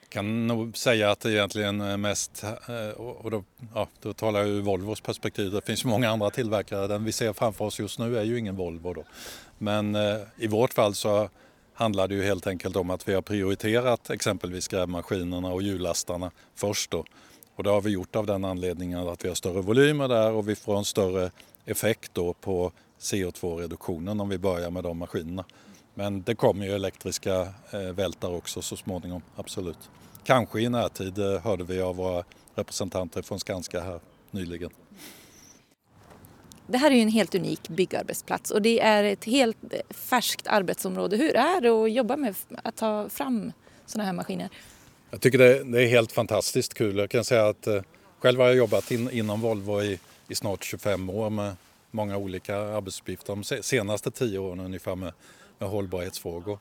kan 0.10 0.48
nog 0.48 0.78
säga 0.78 1.12
att 1.12 1.20
det 1.20 1.32
egentligen 1.32 1.82
är 1.82 1.98
mest, 1.98 2.44
eh, 2.44 3.02
och 3.02 3.32
då, 3.32 3.44
ja, 3.76 3.88
då 4.02 4.14
talar 4.14 4.40
jag 4.40 4.50
ur 4.50 4.62
Volvos 4.62 5.02
perspektiv, 5.02 5.52
det 5.52 5.62
finns 5.66 5.86
många 5.86 6.10
andra 6.10 6.30
tillverkare, 6.30 6.88
den 6.88 7.04
vi 7.04 7.12
ser 7.12 7.34
framför 7.34 7.66
oss 7.66 7.80
just 7.80 8.00
nu 8.00 8.18
är 8.18 8.24
ju 8.24 8.40
ingen 8.40 8.56
Volvo 8.56 8.94
då. 8.94 9.04
Men 9.58 9.96
eh, 9.96 10.18
i 10.38 10.48
vårt 10.48 10.74
fall 10.74 10.96
så 10.96 11.30
handlar 11.76 12.08
det 12.08 12.16
ju 12.16 12.24
helt 12.24 12.48
enkelt 12.48 12.76
om 12.76 12.90
att 12.90 13.08
vi 13.08 13.14
har 13.14 13.22
prioriterat 13.22 14.10
exempelvis 14.10 14.68
grävmaskinerna 14.68 15.54
och 15.54 15.62
hjulastarna 15.62 16.32
först 16.56 16.92
då. 16.92 17.06
Och 17.56 17.64
det 17.64 17.70
har 17.70 17.82
vi 17.82 17.90
gjort 17.90 18.16
av 18.16 18.26
den 18.26 18.46
anledningen 18.46 19.08
att 19.08 19.26
vi 19.26 19.28
har 19.28 19.36
större 19.36 19.62
volymer 19.62 20.08
där 20.08 20.32
och 20.32 20.50
vi 20.50 20.56
får 20.56 20.78
en 20.78 20.86
större 20.86 21.32
effekt 21.66 22.12
då 22.14 22.34
på 22.34 22.72
CO2-reduktionen 23.00 24.22
om 24.22 24.30
vi 24.30 24.38
börjar 24.38 24.72
med 24.72 24.84
de 24.84 24.98
maskinerna. 24.98 25.46
Men 25.94 26.22
det 26.22 26.36
kommer 26.36 26.66
ju 26.66 26.72
elektriska 26.72 27.42
eh, 27.72 27.80
vältar 27.80 28.36
också 28.36 28.62
så 28.62 28.78
småningom, 28.78 29.22
absolut. 29.36 29.90
Kanske 30.24 30.62
i 30.62 30.70
närtid 30.70 31.18
eh, 31.18 31.42
hörde 31.42 31.64
vi 31.64 31.82
av 31.82 31.96
våra 31.96 32.24
representanter 32.56 33.22
från 33.22 33.40
Skanska 33.40 33.82
här 33.82 34.00
nyligen. 34.32 34.70
Det 36.68 36.78
här 36.78 36.92
är 36.92 36.96
ju 36.96 37.02
en 37.02 37.10
helt 37.10 37.36
unik 37.36 37.70
byggarbetsplats 37.70 38.52
och 38.52 38.62
det 38.62 38.80
är 38.80 39.04
ett 39.04 39.26
helt 39.26 39.58
eh, 39.72 39.80
färskt 39.90 40.48
arbetsområde. 40.48 41.18
Hur 41.18 41.36
är 41.36 41.62
det 41.62 41.70
att 41.70 41.92
jobba 41.92 42.18
med 42.18 42.36
att 42.64 42.76
ta 42.76 43.10
fram 43.10 43.52
sådana 43.86 44.06
här 44.06 44.14
maskiner? 44.14 44.50
Jag 45.12 45.22
tycker 45.22 45.38
det, 45.38 45.84
är 45.84 45.88
helt 45.88 46.12
fantastiskt 46.12 46.74
kul. 46.74 46.98
Jag 46.98 47.10
kan 47.10 47.24
säga 47.24 47.48
att 47.48 47.68
eh, 47.68 47.82
själv 48.20 48.40
har 48.40 48.48
jag 48.48 48.56
jobbat 48.56 48.92
in, 48.92 49.10
inom 49.12 49.42
Volvo 49.42 49.82
i, 49.82 50.00
i 50.28 50.36
snart 50.36 50.64
25 50.64 51.10
år 51.10 51.30
med 51.30 51.56
många 51.92 52.18
olika 52.18 52.58
arbetsuppgifter. 52.58 53.36
De 53.36 53.64
senaste 53.64 54.12
10 54.12 54.40
åren 54.40 54.60
ungefär 54.60 54.96
med, 54.96 55.14
med 55.58 55.70
hållbarhetsfrågor. 55.70 56.60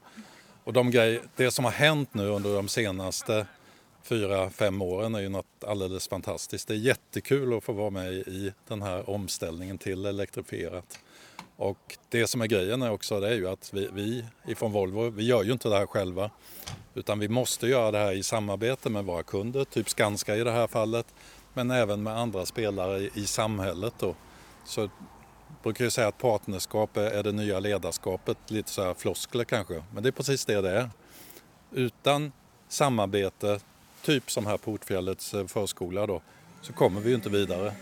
Och 0.64 0.72
de 0.72 0.90
grejer, 0.90 1.22
det 1.36 1.50
som 1.50 1.64
har 1.64 1.72
hänt 1.72 2.14
nu 2.14 2.28
under 2.28 2.54
de 2.54 2.68
senaste 2.68 3.46
fyra, 4.04 4.50
fem 4.50 4.82
åren 4.82 5.14
är 5.14 5.20
ju 5.20 5.28
något 5.28 5.64
alldeles 5.66 6.08
fantastiskt. 6.08 6.68
Det 6.68 6.74
är 6.74 6.78
jättekul 6.78 7.56
att 7.56 7.64
få 7.64 7.72
vara 7.72 7.90
med 7.90 8.12
i 8.12 8.52
den 8.68 8.82
här 8.82 9.10
omställningen 9.10 9.78
till 9.78 10.06
elektrifierat. 10.06 10.98
Och 11.56 11.98
det 12.08 12.26
som 12.26 12.40
är 12.40 12.46
grejen 12.46 12.82
är 12.82 12.90
också 12.90 13.20
det 13.20 13.28
är 13.28 13.34
ju 13.34 13.48
att 13.48 13.70
vi, 13.74 13.88
vi 13.92 14.24
ifrån 14.46 14.72
Volvo, 14.72 15.10
vi 15.10 15.24
gör 15.26 15.42
ju 15.42 15.52
inte 15.52 15.68
det 15.68 15.76
här 15.76 15.86
själva. 15.86 16.30
Utan 16.94 17.18
vi 17.18 17.28
måste 17.28 17.66
göra 17.66 17.90
det 17.90 17.98
här 17.98 18.12
i 18.12 18.22
samarbete 18.22 18.90
med 18.90 19.04
våra 19.04 19.22
kunder, 19.22 19.64
typ 19.64 19.88
Skanska 19.88 20.36
i 20.36 20.44
det 20.44 20.50
här 20.50 20.66
fallet. 20.66 21.06
Men 21.54 21.70
även 21.70 22.02
med 22.02 22.18
andra 22.18 22.46
spelare 22.46 22.98
i, 22.98 23.10
i 23.14 23.26
samhället 23.26 23.94
då. 23.98 24.14
Så 24.64 24.80
jag 24.80 24.90
brukar 25.62 25.84
ju 25.84 25.90
säga 25.90 26.08
att 26.08 26.18
partnerskap 26.18 26.96
är, 26.96 27.10
är 27.10 27.22
det 27.22 27.32
nya 27.32 27.60
ledarskapet, 27.60 28.38
lite 28.48 28.70
så 28.70 28.82
här 28.82 28.94
floskler 28.94 29.44
kanske. 29.44 29.84
Men 29.92 30.02
det 30.02 30.08
är 30.08 30.12
precis 30.12 30.44
det 30.44 30.60
det 30.60 30.70
är. 30.70 30.90
Utan 31.72 32.32
samarbete, 32.68 33.60
typ 34.04 34.30
som 34.30 34.46
här 34.46 34.56
på 34.56 34.72
Ortfjällets 34.72 35.34
eh, 35.34 35.46
förskola 35.46 36.06
då, 36.06 36.22
så 36.62 36.72
kommer 36.72 37.00
vi 37.00 37.08
ju 37.08 37.14
inte 37.14 37.30
vidare. 37.30 37.72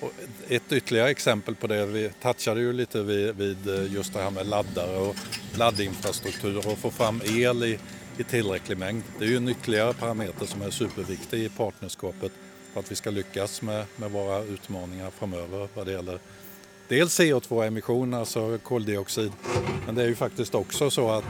Och 0.00 0.12
ett 0.48 0.72
ytterligare 0.72 1.10
exempel 1.10 1.54
på 1.54 1.66
det, 1.66 1.86
vi 1.86 2.10
touchade 2.22 2.60
ju 2.60 2.72
lite 2.72 3.02
vid, 3.02 3.36
vid 3.36 3.68
eh, 3.68 3.92
just 3.92 4.12
det 4.12 4.22
här 4.22 4.30
med 4.30 4.46
laddare 4.46 4.96
och 4.96 5.16
laddinfrastruktur 5.58 6.58
och 6.58 6.78
få 6.78 6.90
fram 6.90 7.22
el 7.24 7.64
i, 7.64 7.78
i 8.18 8.24
tillräcklig 8.24 8.78
mängd. 8.78 9.02
Det 9.18 9.24
är 9.24 9.28
ju 9.28 9.36
en 9.36 9.48
ytterligare 9.48 9.94
parameter 9.94 10.46
som 10.46 10.62
är 10.62 10.70
superviktig 10.70 11.44
i 11.44 11.48
partnerskapet 11.48 12.32
för 12.72 12.80
att 12.80 12.90
vi 12.90 12.94
ska 12.94 13.10
lyckas 13.10 13.62
med, 13.62 13.86
med 13.96 14.10
våra 14.10 14.42
utmaningar 14.42 15.10
framöver 15.10 15.68
vad 15.74 15.86
det 15.86 15.92
gäller 15.92 16.18
dels 16.88 17.20
CO2-emission, 17.20 18.14
alltså 18.14 18.58
koldioxid, 18.58 19.32
men 19.86 19.94
det 19.94 20.02
är 20.02 20.06
ju 20.08 20.14
faktiskt 20.14 20.54
också 20.54 20.90
så 20.90 21.10
att 21.10 21.24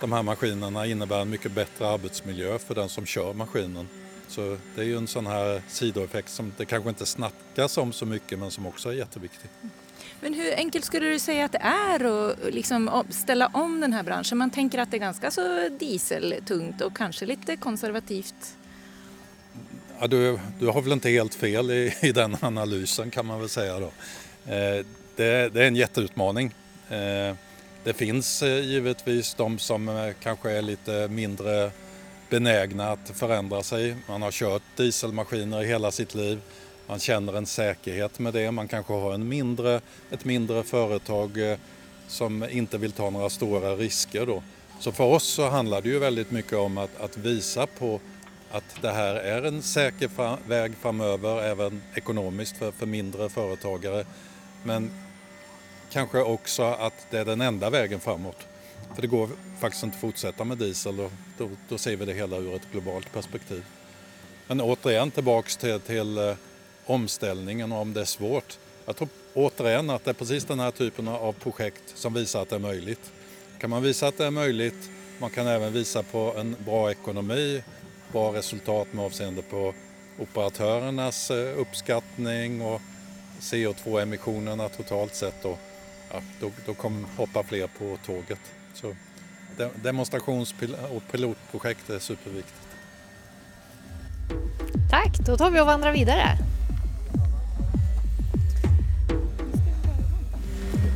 de 0.00 0.12
här 0.12 0.22
maskinerna 0.22 0.86
innebär 0.86 1.20
en 1.20 1.30
mycket 1.30 1.52
bättre 1.52 1.88
arbetsmiljö 1.88 2.58
för 2.58 2.74
den 2.74 2.88
som 2.88 3.06
kör 3.06 3.32
maskinen. 3.32 3.88
Så 4.28 4.56
det 4.74 4.80
är 4.80 4.84
ju 4.84 4.96
en 4.96 5.06
sån 5.06 5.26
här 5.26 5.62
sidoeffekt 5.68 6.30
som 6.30 6.52
det 6.56 6.64
kanske 6.64 6.88
inte 6.88 7.06
snackas 7.06 7.78
om 7.78 7.92
så 7.92 8.06
mycket 8.06 8.38
men 8.38 8.50
som 8.50 8.66
också 8.66 8.88
är 8.88 8.92
jätteviktig. 8.92 9.50
Men 10.20 10.34
hur 10.34 10.54
enkelt 10.54 10.84
skulle 10.84 11.08
du 11.08 11.18
säga 11.18 11.44
att 11.44 11.52
det 11.52 11.58
är 11.62 12.04
att 12.04 12.36
liksom 12.54 12.88
om- 12.88 13.06
ställa 13.10 13.46
om 13.46 13.80
den 13.80 13.92
här 13.92 14.02
branschen? 14.02 14.38
Man 14.38 14.50
tänker 14.50 14.78
att 14.78 14.90
det 14.90 14.96
är 14.96 14.98
ganska 14.98 15.30
så 15.30 15.68
dieseltungt 15.80 16.80
och 16.80 16.96
kanske 16.96 17.26
lite 17.26 17.56
konservativt. 17.56 18.34
Ja, 20.00 20.06
du, 20.06 20.38
du 20.60 20.66
har 20.66 20.82
väl 20.82 20.92
inte 20.92 21.08
helt 21.10 21.34
fel 21.34 21.70
i, 21.70 21.94
i 22.02 22.12
den 22.12 22.36
analysen 22.40 23.10
kan 23.10 23.26
man 23.26 23.40
väl 23.40 23.48
säga 23.48 23.78
då. 23.80 23.92
Eh, 24.52 24.84
det, 25.18 25.48
det 25.48 25.62
är 25.62 25.66
en 25.66 25.76
jätteutmaning. 25.76 26.54
Eh, 26.90 27.34
det 27.84 27.92
finns 27.94 28.42
eh, 28.42 28.64
givetvis 28.64 29.34
de 29.34 29.58
som 29.58 29.88
eh, 29.88 30.12
kanske 30.22 30.50
är 30.50 30.62
lite 30.62 31.08
mindre 31.08 31.70
benägna 32.30 32.90
att 32.90 33.10
förändra 33.14 33.62
sig. 33.62 33.96
Man 34.08 34.22
har 34.22 34.30
kört 34.30 34.62
dieselmaskiner 34.76 35.62
i 35.62 35.66
hela 35.66 35.90
sitt 35.90 36.14
liv. 36.14 36.40
Man 36.86 36.98
känner 36.98 37.36
en 37.36 37.46
säkerhet 37.46 38.18
med 38.18 38.34
det. 38.34 38.50
Man 38.50 38.68
kanske 38.68 38.92
har 38.92 39.14
en 39.14 39.28
mindre, 39.28 39.80
ett 40.10 40.24
mindre 40.24 40.62
företag 40.62 41.30
som 42.08 42.44
inte 42.50 42.78
vill 42.78 42.92
ta 42.92 43.10
några 43.10 43.30
stora 43.30 43.74
risker. 43.74 44.26
Då. 44.26 44.42
Så 44.80 44.92
för 44.92 45.04
oss 45.04 45.24
så 45.24 45.48
handlar 45.48 45.82
det 45.82 45.88
ju 45.88 45.98
väldigt 45.98 46.30
mycket 46.30 46.52
om 46.52 46.78
att, 46.78 47.00
att 47.00 47.16
visa 47.16 47.66
på 47.66 48.00
att 48.50 48.82
det 48.82 48.90
här 48.90 49.14
är 49.14 49.42
en 49.42 49.62
säker 49.62 50.48
väg 50.48 50.72
framöver, 50.80 51.42
även 51.42 51.82
ekonomiskt 51.94 52.56
för, 52.56 52.70
för 52.70 52.86
mindre 52.86 53.28
företagare. 53.28 54.04
Men 54.62 54.90
kanske 55.92 56.18
också 56.18 56.62
att 56.62 57.06
det 57.10 57.18
är 57.18 57.24
den 57.24 57.40
enda 57.40 57.70
vägen 57.70 58.00
framåt. 58.00 58.46
För 58.94 59.02
det 59.02 59.08
går 59.08 59.28
faktiskt 59.58 59.84
inte 59.84 59.94
att 59.94 60.00
fortsätta 60.00 60.44
med 60.44 60.58
diesel 60.58 61.00
och 61.00 61.12
då, 61.38 61.50
då 61.68 61.78
ser 61.78 61.96
vi 61.96 62.04
det 62.04 62.12
hela 62.12 62.36
ur 62.36 62.56
ett 62.56 62.72
globalt 62.72 63.12
perspektiv. 63.12 63.64
Men 64.46 64.60
återigen 64.60 65.10
tillbaks 65.10 65.56
till, 65.56 65.80
till 65.80 66.18
eh, 66.18 66.34
omställningen 66.86 67.72
och 67.72 67.78
om 67.80 67.92
det 67.92 68.00
är 68.00 68.04
svårt. 68.04 68.58
Jag 68.86 68.96
tror 68.96 69.08
återigen 69.34 69.90
att 69.90 70.04
det 70.04 70.10
är 70.10 70.14
precis 70.14 70.44
den 70.44 70.60
här 70.60 70.70
typen 70.70 71.08
av 71.08 71.32
projekt 71.32 71.82
som 71.94 72.14
visar 72.14 72.42
att 72.42 72.48
det 72.48 72.56
är 72.56 72.60
möjligt. 72.60 73.12
Kan 73.58 73.70
man 73.70 73.82
visa 73.82 74.08
att 74.08 74.18
det 74.18 74.26
är 74.26 74.30
möjligt, 74.30 74.90
man 75.18 75.30
kan 75.30 75.46
även 75.46 75.72
visa 75.72 76.02
på 76.02 76.34
en 76.36 76.56
bra 76.64 76.90
ekonomi, 76.90 77.62
bra 78.12 78.34
resultat 78.34 78.92
med 78.92 79.04
avseende 79.04 79.42
på 79.42 79.74
operatörernas 80.18 81.30
eh, 81.30 81.58
uppskattning 81.58 82.62
och 82.62 82.80
CO2-emissionerna 83.40 84.68
totalt 84.68 85.14
sett 85.14 85.42
då, 85.42 85.58
ja, 86.12 86.20
då, 86.40 86.50
då 86.66 86.74
kommer 86.74 87.08
hoppa 87.16 87.42
fler 87.42 87.66
på 87.78 87.96
tåget. 88.06 88.40
Så 88.74 88.94
de- 89.56 89.70
demonstrations 89.82 90.54
och 90.90 91.02
pilotprojekt 91.12 91.90
är 91.90 91.98
superviktigt. 91.98 92.54
Tack, 94.90 95.18
då 95.26 95.36
tar 95.36 95.50
vi 95.50 95.60
och 95.60 95.66
vandrar 95.66 95.92
vidare. 95.92 96.38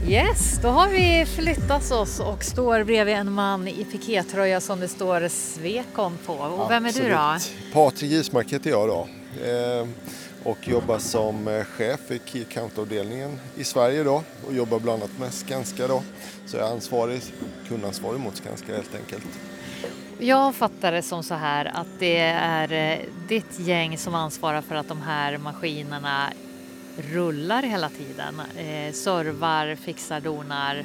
Yes, 0.09 0.59
då 0.63 0.69
har 0.69 0.89
vi 0.89 1.27
flyttat 1.27 1.91
oss 1.91 2.21
och 2.21 2.45
står 2.45 2.85
bredvid 2.85 3.15
en 3.15 3.33
man 3.33 3.69
i 3.69 3.85
pikétröja 3.85 4.61
som 4.61 4.81
det 4.81 4.89
står 4.89 5.29
Svekon 5.29 6.19
på. 6.27 6.33
Och 6.33 6.71
vem 6.71 6.87
är 6.87 6.93
du 6.93 7.09
då? 7.11 7.17
Absolut. 7.17 7.73
Patrik 7.73 8.13
Ismark 8.13 8.53
heter 8.53 8.71
jag 8.71 8.89
då. 8.89 9.09
Eh, 9.45 9.87
och 10.45 10.69
jobbar 10.69 10.99
som 10.99 11.49
eh, 11.49 11.65
chef 11.65 12.11
i 12.11 12.21
Key 12.25 12.43
Account-avdelningen 12.43 13.39
i 13.57 13.65
Sverige 13.65 14.03
då. 14.03 14.23
Och 14.47 14.55
jobbar 14.55 14.79
bland 14.79 15.03
annat 15.03 15.19
med 15.19 15.35
Skanska 15.35 15.87
då. 15.87 16.03
Så 16.47 16.57
jag 16.57 16.69
är 16.69 16.73
ansvarig, 16.73 17.23
kundansvarig 17.69 18.21
mot 18.21 18.37
Skanska 18.37 18.75
helt 18.75 18.95
enkelt. 18.95 19.27
Jag 20.19 20.55
fattar 20.55 20.93
det 20.93 21.03
som 21.03 21.23
så 21.23 21.35
här 21.35 21.65
att 21.65 21.87
det 21.99 22.19
är 22.37 22.73
eh, 22.73 22.99
ditt 23.29 23.61
gäng 23.61 23.99
som 23.99 24.15
ansvarar 24.15 24.63
för 24.63 24.75
att 24.75 24.89
de 24.89 25.01
här 25.03 25.39
maskinerna 25.39 26.33
rullar 26.97 27.63
hela 27.63 27.89
tiden. 27.89 28.41
Eh, 28.57 28.93
servar, 28.93 29.75
fixar, 29.75 30.21
donar. 30.21 30.85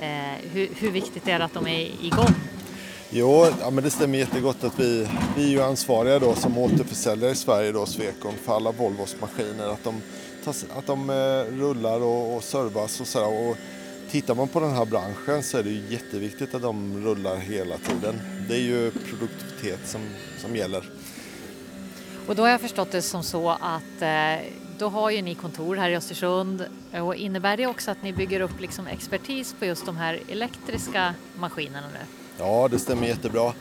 Eh, 0.00 0.50
hur, 0.52 0.68
hur 0.76 0.90
viktigt 0.90 1.28
är 1.28 1.38
det 1.38 1.44
att 1.44 1.54
de 1.54 1.66
är 1.66 1.80
igång? 1.80 2.34
Jo, 3.14 3.46
ja, 3.60 3.70
men 3.70 3.84
det 3.84 3.90
stämmer 3.90 4.18
jättegott 4.18 4.64
att 4.64 4.80
vi, 4.80 5.08
vi 5.36 5.44
är 5.44 5.48
ju 5.48 5.62
ansvariga 5.62 6.18
då 6.18 6.34
som 6.34 6.58
återförsäljare 6.58 7.32
i 7.32 7.34
Sverige 7.34 7.72
då, 7.72 7.86
Swecon, 7.86 8.34
för 8.44 8.56
alla 8.56 8.72
Volvos 8.72 9.16
maskiner. 9.20 9.68
Att 9.68 9.84
de, 9.84 10.02
tas, 10.44 10.66
att 10.76 10.86
de 10.86 11.10
eh, 11.10 11.60
rullar 11.60 12.00
och, 12.00 12.36
och 12.36 12.44
servas 12.44 13.00
och 13.00 13.06
sådär. 13.06 13.48
Och 13.48 13.56
tittar 14.10 14.34
man 14.34 14.48
på 14.48 14.60
den 14.60 14.70
här 14.70 14.84
branschen 14.84 15.42
så 15.42 15.58
är 15.58 15.62
det 15.62 15.70
ju 15.70 15.82
jätteviktigt 15.88 16.54
att 16.54 16.62
de 16.62 17.04
rullar 17.04 17.36
hela 17.36 17.78
tiden. 17.78 18.20
Det 18.48 18.54
är 18.54 18.60
ju 18.60 18.90
produktivitet 18.90 19.88
som, 19.88 20.00
som 20.38 20.56
gäller. 20.56 20.90
Och 22.26 22.36
då 22.36 22.42
har 22.42 22.48
jag 22.48 22.60
förstått 22.60 22.90
det 22.90 23.02
som 23.02 23.22
så 23.22 23.50
att 23.50 24.02
eh, 24.02 24.46
då 24.78 24.88
har 24.88 25.10
ju 25.10 25.22
ni 25.22 25.34
kontor 25.34 25.76
här 25.76 25.90
i 25.90 25.96
Östersund 25.96 26.66
och 26.92 27.14
innebär 27.14 27.56
det 27.56 27.66
också 27.66 27.90
att 27.90 28.02
ni 28.02 28.12
bygger 28.12 28.40
upp 28.40 28.60
liksom 28.60 28.86
expertis 28.86 29.54
på 29.58 29.64
just 29.64 29.86
de 29.86 29.96
här 29.96 30.20
elektriska 30.28 31.14
maskinerna 31.34 31.86
nu? 31.92 32.21
Ja, 32.38 32.68
det 32.70 32.78
stämmer 32.78 33.06
jättebra. 33.06 33.52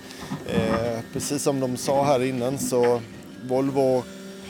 Eh, 0.47 0.99
precis 1.13 1.43
som 1.43 1.59
de 1.59 1.77
sa 1.77 2.03
här 2.03 2.23
innan 2.23 2.59
så 2.59 3.01
Volvo 3.47 4.03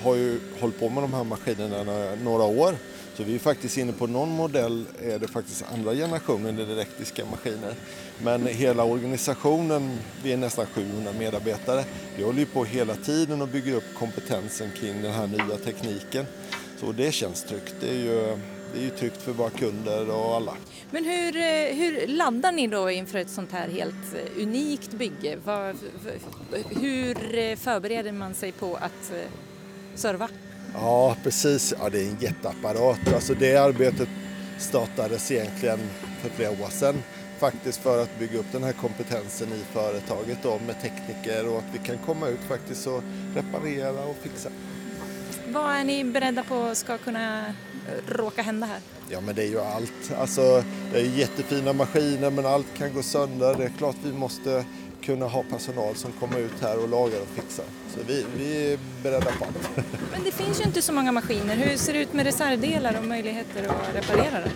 har 0.04 0.16
ju 0.16 0.40
hållit 0.60 0.80
på 0.80 0.90
med 0.90 1.04
de 1.04 1.14
här 1.14 1.24
maskinerna 1.24 2.16
några 2.24 2.44
år. 2.44 2.76
Så 3.18 3.24
vi 3.24 3.36
är 3.36 3.40
faktiskt 3.40 3.78
inne 3.78 3.94
på 3.94 4.08
någon 4.08 4.30
modell 4.30 4.86
är 5.04 5.20
det 5.20 5.28
faktiskt 5.28 5.66
andra 5.74 5.94
generationen 5.94 6.60
elektriska 6.60 7.26
maskiner. 7.26 7.76
Men 8.24 8.48
hela 8.48 8.84
organisationen, 8.84 9.98
vi 10.24 10.34
är 10.34 10.38
nästan 10.38 10.66
700 10.66 11.12
medarbetare, 11.20 11.84
vi 12.18 12.24
håller 12.24 12.40
ju 12.40 12.46
på 12.46 12.66
hela 12.66 12.96
tiden 12.96 13.42
och 13.42 13.48
bygger 13.48 13.76
upp 13.76 13.96
kompetensen 14.00 14.70
kring 14.80 15.02
den 15.02 15.12
här 15.12 15.28
nya 15.28 15.58
tekniken. 15.58 16.26
Så 16.80 16.92
det 16.92 17.12
känns 17.12 17.44
tryggt. 17.44 17.76
Det 17.82 17.90
är 17.90 18.00
ju, 18.00 18.38
det 18.74 18.80
är 18.80 18.84
ju 18.84 18.90
tryggt 18.90 19.22
för 19.22 19.32
våra 19.32 19.50
kunder 19.50 20.10
och 20.10 20.36
alla. 20.36 20.54
Men 20.92 21.06
hur, 21.06 21.36
eh, 21.36 21.76
hur 21.76 22.08
laddar 22.08 22.52
ni 22.52 22.68
då 22.68 22.90
inför 22.90 23.20
ett 23.20 23.30
sånt 23.30 23.52
här 23.52 23.68
helt 23.68 24.16
eh, 24.16 24.44
unikt 24.44 24.94
bygge? 24.94 25.38
Var, 25.46 25.76
hur 26.82 27.38
eh, 27.38 27.56
förbereder 27.56 28.12
man 28.12 28.34
sig 28.34 28.52
på 28.52 28.76
att 28.76 29.12
serva? 29.96 30.30
Ja, 30.74 31.16
precis. 31.24 31.74
Ja, 31.80 31.90
det 31.90 32.02
är 32.02 32.10
en 32.10 32.18
jätteapparat. 32.20 33.14
Alltså 33.14 33.34
det 33.34 33.58
arbetet 33.58 34.10
startades 34.58 35.32
egentligen 35.32 35.80
för 36.22 36.30
flera 36.30 36.52
år 36.52 36.70
sedan 36.70 37.04
faktiskt 37.42 37.80
för 37.80 38.04
att 38.04 38.20
bygga 38.20 38.40
upp 38.40 38.52
den 38.52 38.64
här 38.64 38.74
kompetensen 38.74 39.48
i 39.48 39.64
företaget 39.74 40.38
då, 40.44 40.60
med 40.68 40.82
tekniker 40.82 41.48
och 41.48 41.58
att 41.58 41.74
vi 41.74 41.80
kan 41.88 41.98
komma 41.98 42.28
ut 42.28 42.40
faktiskt 42.48 42.88
och 42.88 43.04
reparera 43.36 44.04
och 44.04 44.16
fixa. 44.16 44.50
Vad 45.54 45.76
är 45.76 45.84
ni 45.84 46.04
beredda 46.04 46.44
på 46.44 46.76
ska 46.76 46.98
kunna 46.98 47.54
råka 48.08 48.42
hända 48.42 48.68
här? 48.68 48.80
Ja 49.10 49.22
men 49.22 49.36
det 49.36 49.44
är 49.44 49.48
ju 49.48 49.60
allt. 49.60 50.12
Alltså 50.18 50.64
det 50.94 51.00
är 51.00 51.04
jättefina 51.04 51.74
maskiner 51.74 52.30
men 52.30 52.46
allt 52.46 52.68
kan 52.78 52.94
gå 52.94 53.04
sönder. 53.04 53.56
Det 53.58 53.64
är 53.64 53.70
klart 53.78 53.96
vi 54.04 54.14
måste 54.14 54.66
kunna 55.02 55.26
ha 55.26 55.44
personal 55.44 55.96
som 55.96 56.12
kommer 56.12 56.40
ut 56.40 56.62
här 56.62 56.84
och 56.84 56.90
lagar 56.90 57.22
och 57.22 57.28
fixar. 57.28 57.66
Så 57.94 58.00
vi, 58.08 58.26
vi 58.38 58.74
är 58.74 58.80
beredda 59.04 59.26
på 59.26 59.46
allt. 59.46 59.70
Men 60.12 60.24
det 60.24 60.32
finns 60.32 60.60
ju 60.60 60.64
inte 60.64 60.82
så 60.82 60.94
många 60.94 61.12
maskiner. 61.12 61.56
Hur 61.56 61.78
ser 61.78 61.94
det 61.94 62.00
ut 62.00 62.14
med 62.14 62.26
reservdelar 62.26 62.98
och 63.00 63.06
möjligheter 63.06 63.64
att 63.64 63.96
reparera 63.96 64.40
det? 64.42 64.52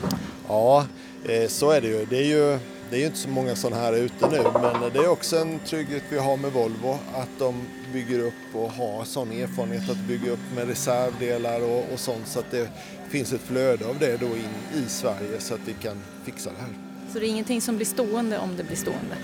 Ja, 0.48 0.86
eh, 1.30 1.48
så 1.48 1.72
är 1.72 1.82
det 1.82 1.88
ju. 1.88 2.06
Det 2.06 2.18
är 2.18 2.28
ju, 2.28 2.60
det 2.90 2.96
är 2.96 3.00
ju 3.00 3.06
inte 3.06 3.18
så 3.18 3.30
många 3.30 3.56
sådana 3.56 3.82
här 3.82 3.94
ute 3.94 4.30
nu 4.30 4.44
men 4.54 4.94
det 4.94 5.00
är 5.00 5.08
också 5.08 5.38
en 5.38 5.60
trygghet 5.60 6.04
vi 6.10 6.18
har 6.18 6.38
med 6.38 6.52
Volvo 6.52 6.98
att 7.14 7.40
de 7.40 7.56
bygger 7.96 8.20
upp 8.20 8.56
och 8.56 8.72
har 8.72 9.04
sån 9.04 9.32
erfarenhet 9.32 9.90
att 9.90 9.98
bygga 9.98 10.32
upp 10.32 10.56
med 10.56 10.68
reservdelar 10.68 11.62
och, 11.62 11.94
och 11.94 12.00
sånt 12.00 12.28
så 12.28 12.40
att 12.40 12.52
det 12.52 12.70
finns 13.10 13.34
ett 13.34 13.42
flöde 13.42 13.88
av 13.88 14.00
det 14.00 14.18
då 14.18 14.26
in 14.26 14.84
i 14.86 14.90
Sverige 14.90 15.40
så 15.40 15.54
att 15.54 15.60
vi 15.66 15.74
kan 15.74 16.02
fixa 16.24 16.50
det 16.50 16.62
här. 16.62 16.70
Så 17.14 17.20
det 17.20 17.26
är 17.26 17.30
ingenting 17.30 17.62
som 17.62 17.76
blir 17.76 17.86
stående 17.86 18.40
om 18.40 18.58
det 18.58 18.64
blir 18.64 18.76
stående? 18.76 19.16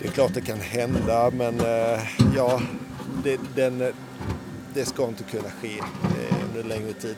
Det 0.00 0.06
är 0.06 0.12
klart 0.12 0.34
det 0.34 0.40
kan 0.40 0.60
hända 0.60 1.30
men 1.30 1.60
eh, 1.60 2.00
ja, 2.36 2.60
det, 3.24 3.40
den, 3.54 3.92
det 4.74 4.84
ska 4.84 5.08
inte 5.08 5.24
kunna 5.24 5.50
ske 5.50 5.78
eh, 5.78 6.48
under 6.48 6.68
längre 6.68 6.92
tid. 6.92 7.16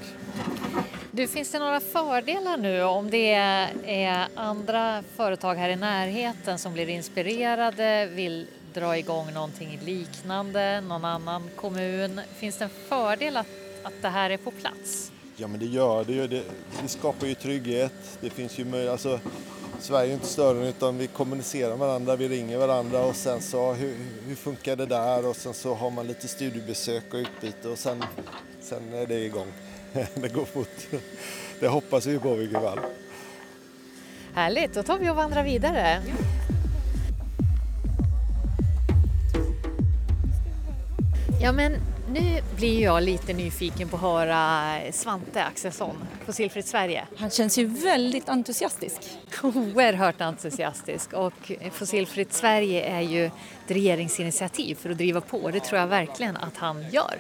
Du, 1.11 1.26
finns 1.26 1.50
det 1.50 1.58
några 1.58 1.80
fördelar 1.80 2.56
nu 2.56 2.82
om 2.82 3.11
det 3.11 3.35
är 3.85 4.28
andra 4.35 5.02
företag 5.16 5.54
här 5.54 5.68
i 5.68 5.76
närheten 5.76 6.58
som 6.58 6.73
blir 6.73 6.88
inspirerade, 6.88 8.06
vill 8.06 8.47
dra 8.75 8.98
igång 8.98 9.32
någonting 9.32 9.80
liknande, 9.84 10.80
någon 10.80 11.04
annan 11.04 11.42
kommun? 11.56 12.20
Finns 12.37 12.56
det 12.58 12.64
en 12.64 12.70
fördel 12.88 13.37
att, 13.37 13.46
att 13.82 14.02
det 14.02 14.08
här 14.08 14.30
är 14.30 14.37
på 14.37 14.50
plats? 14.50 15.12
Ja 15.37 15.48
men 15.48 15.60
det 15.60 15.66
gör 15.66 16.04
det 16.04 16.12
ju. 16.12 16.26
Det, 16.26 16.42
det 16.82 16.88
skapar 16.88 17.26
ju 17.26 17.34
trygghet. 17.34 18.18
Det 18.20 18.30
finns 18.30 18.58
ju 18.58 18.64
möjlighet, 18.64 18.92
alltså 18.92 19.20
Sverige 19.80 20.10
är 20.10 20.14
inte 20.14 20.26
större 20.26 20.68
utan 20.68 20.98
vi 20.98 21.06
kommunicerar 21.06 21.68
med 21.68 21.78
varandra, 21.78 22.16
vi 22.16 22.28
ringer 22.28 22.58
varandra 22.58 23.04
och 23.04 23.16
sen 23.16 23.40
så 23.40 23.73
hur, 23.73 23.95
hur 24.26 24.34
funkar 24.34 24.76
det 24.76 24.86
där 24.86 25.26
och 25.26 25.36
sen 25.36 25.54
så 25.54 25.75
har 25.75 25.90
man 25.90 26.06
lite 26.06 26.28
studiebesök 26.28 27.14
och 27.14 27.19
utbyte 27.19 27.69
och 27.69 27.78
sen, 27.78 28.04
sen 28.60 28.95
är 28.95 29.06
det 29.06 29.25
igång. 29.25 29.52
det 30.14 30.34
går 30.34 30.45
fort. 30.45 31.02
Det 31.60 31.69
hoppas 31.69 32.06
vi 32.06 32.19
på 32.19 32.34
vilket 32.34 32.62
fall. 32.62 32.78
Härligt, 34.34 34.75
då 34.75 34.82
tar 34.82 34.99
vi 34.99 35.10
och 35.10 35.16
vandrar 35.16 35.45
vidare. 35.45 36.02
Ja 36.06 36.48
men 41.52 41.76
nu 42.08 42.42
blir 42.56 42.82
jag 42.82 43.02
lite 43.02 43.32
nyfiken 43.32 43.88
på 43.88 43.96
att 43.96 44.02
höra 44.02 44.78
Svante 44.92 45.44
Axelsson, 45.44 45.96
Fossilfritt 46.26 46.66
Sverige. 46.66 47.06
Han 47.16 47.30
känns 47.30 47.58
ju 47.58 47.66
väldigt 47.66 48.28
entusiastisk. 48.28 48.96
Oerhört 49.42 50.20
entusiastisk 50.20 51.12
och 51.12 51.52
Fossilfritt 51.72 52.32
Sverige 52.32 52.82
är 52.82 53.00
ju 53.00 53.26
ett 53.26 53.32
regeringsinitiativ 53.66 54.74
för 54.74 54.90
att 54.90 54.98
driva 54.98 55.20
på. 55.20 55.50
Det 55.50 55.60
tror 55.60 55.80
jag 55.80 55.86
verkligen 55.86 56.36
att 56.36 56.56
han 56.56 56.90
gör. 56.90 57.18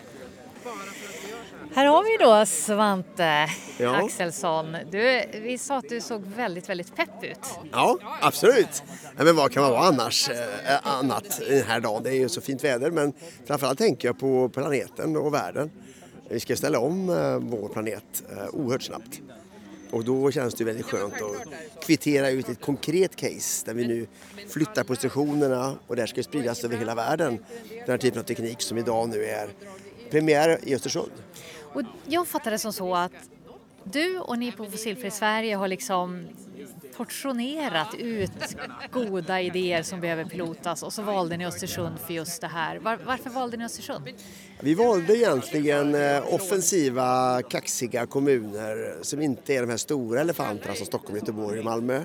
Här 1.78 1.86
har 1.86 2.02
vi 2.02 2.24
då 2.24 2.46
Svante 2.46 3.50
ja. 3.78 3.96
Axelsson. 3.96 4.76
Du, 4.90 5.24
vi 5.32 5.58
sa 5.58 5.76
att 5.76 5.88
du 5.88 6.00
såg 6.00 6.22
väldigt, 6.22 6.68
väldigt 6.68 6.96
pepp 6.96 7.24
ut. 7.24 7.38
Ja, 7.72 7.98
absolut. 8.20 8.82
Men 9.16 9.36
vad 9.36 9.52
kan 9.52 9.62
man 9.62 9.72
vara 9.72 9.82
annars, 9.82 10.30
eh, 10.30 10.36
annat 10.82 11.40
den 11.48 11.62
här 11.62 11.80
dagen? 11.80 12.02
Det 12.02 12.10
är 12.10 12.14
ju 12.14 12.28
så 12.28 12.40
fint 12.40 12.64
väder 12.64 12.90
men 12.90 13.12
framförallt 13.46 13.78
tänker 13.78 14.08
jag 14.08 14.18
på 14.18 14.48
planeten 14.48 15.16
och 15.16 15.34
världen. 15.34 15.70
Vi 16.28 16.40
ska 16.40 16.56
ställa 16.56 16.78
om 16.78 17.10
eh, 17.10 17.38
vår 17.38 17.68
planet 17.68 18.22
eh, 18.30 18.54
oerhört 18.54 18.82
snabbt. 18.82 19.20
Och 19.90 20.04
då 20.04 20.30
känns 20.30 20.54
det 20.54 20.64
väldigt 20.64 20.86
skönt 20.86 21.14
att 21.14 21.84
kvittera 21.86 22.30
ut 22.30 22.48
ett 22.48 22.60
konkret 22.60 23.16
case 23.16 23.66
där 23.66 23.74
vi 23.74 23.86
nu 23.86 24.06
flyttar 24.48 24.84
positionerna 24.84 25.74
och 25.86 25.96
där 25.96 26.06
ska 26.06 26.22
spridas 26.22 26.64
över 26.64 26.76
hela 26.76 26.94
världen. 26.94 27.38
Den 27.68 27.90
här 27.90 27.98
typen 27.98 28.20
av 28.20 28.24
teknik 28.24 28.62
som 28.62 28.78
idag 28.78 29.08
nu 29.08 29.24
är 29.24 29.48
premiär 30.10 30.58
i 30.62 30.74
Östersund. 30.74 31.12
Och 31.72 31.82
jag 32.06 32.28
fattar 32.28 32.50
det 32.50 32.58
som 32.58 32.72
så 32.72 32.94
att 32.94 33.12
du 33.84 34.18
och 34.18 34.38
ni 34.38 34.52
på 34.52 34.64
Fossilfri 34.64 35.10
Sverige 35.10 35.56
har 35.56 35.68
liksom 35.68 36.26
portionerat 36.96 37.94
ut 37.98 38.56
goda 38.90 39.40
idéer 39.40 39.82
som 39.82 40.00
behöver 40.00 40.24
pilotas 40.24 40.82
och 40.82 40.92
så 40.92 41.02
valde 41.02 41.36
ni 41.36 41.46
Östersund 41.46 41.98
för 42.06 42.14
just 42.14 42.40
det 42.40 42.46
här. 42.46 42.78
Var, 42.78 42.98
varför 43.06 43.30
valde 43.30 43.56
ni 43.56 43.64
Östersund? 43.64 44.08
Vi 44.60 44.74
valde 44.74 45.16
egentligen 45.16 45.94
eh, 45.94 46.34
offensiva, 46.34 47.42
kaxiga 47.42 48.06
kommuner 48.06 48.96
som 49.02 49.22
inte 49.22 49.54
är 49.54 49.60
de 49.60 49.70
här 49.70 49.76
stora 49.76 50.20
elefanterna 50.20 50.74
som 50.74 50.86
Stockholm, 50.86 51.16
Göteborg 51.16 51.58
och 51.58 51.64
Malmö. 51.64 52.02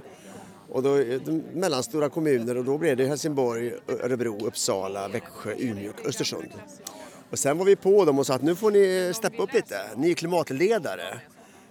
Och 0.69 0.83
då, 0.83 0.97
eh, 0.97 1.21
mellanstora 1.53 2.09
kommuner 2.09 2.57
och 2.57 2.65
då 2.65 2.77
blev 2.77 2.97
det 2.97 3.05
Helsingborg, 3.05 3.73
Örebro, 3.87 4.47
Uppsala, 4.47 5.07
Växjö, 5.07 5.53
Umeå 5.57 5.91
och 5.91 6.07
Östersund. 6.07 6.49
Och 7.33 7.39
sen 7.39 7.57
var 7.57 7.65
vi 7.65 7.75
på 7.75 8.05
dem 8.05 8.19
och 8.19 8.27
sa 8.27 8.33
att 8.33 8.41
nu 8.41 8.55
får 8.55 8.71
ni 8.71 9.13
steppa 9.15 9.43
upp 9.43 9.53
lite. 9.53 9.81
Ni 9.95 10.11
är 10.11 10.15
klimatledare. 10.15 11.19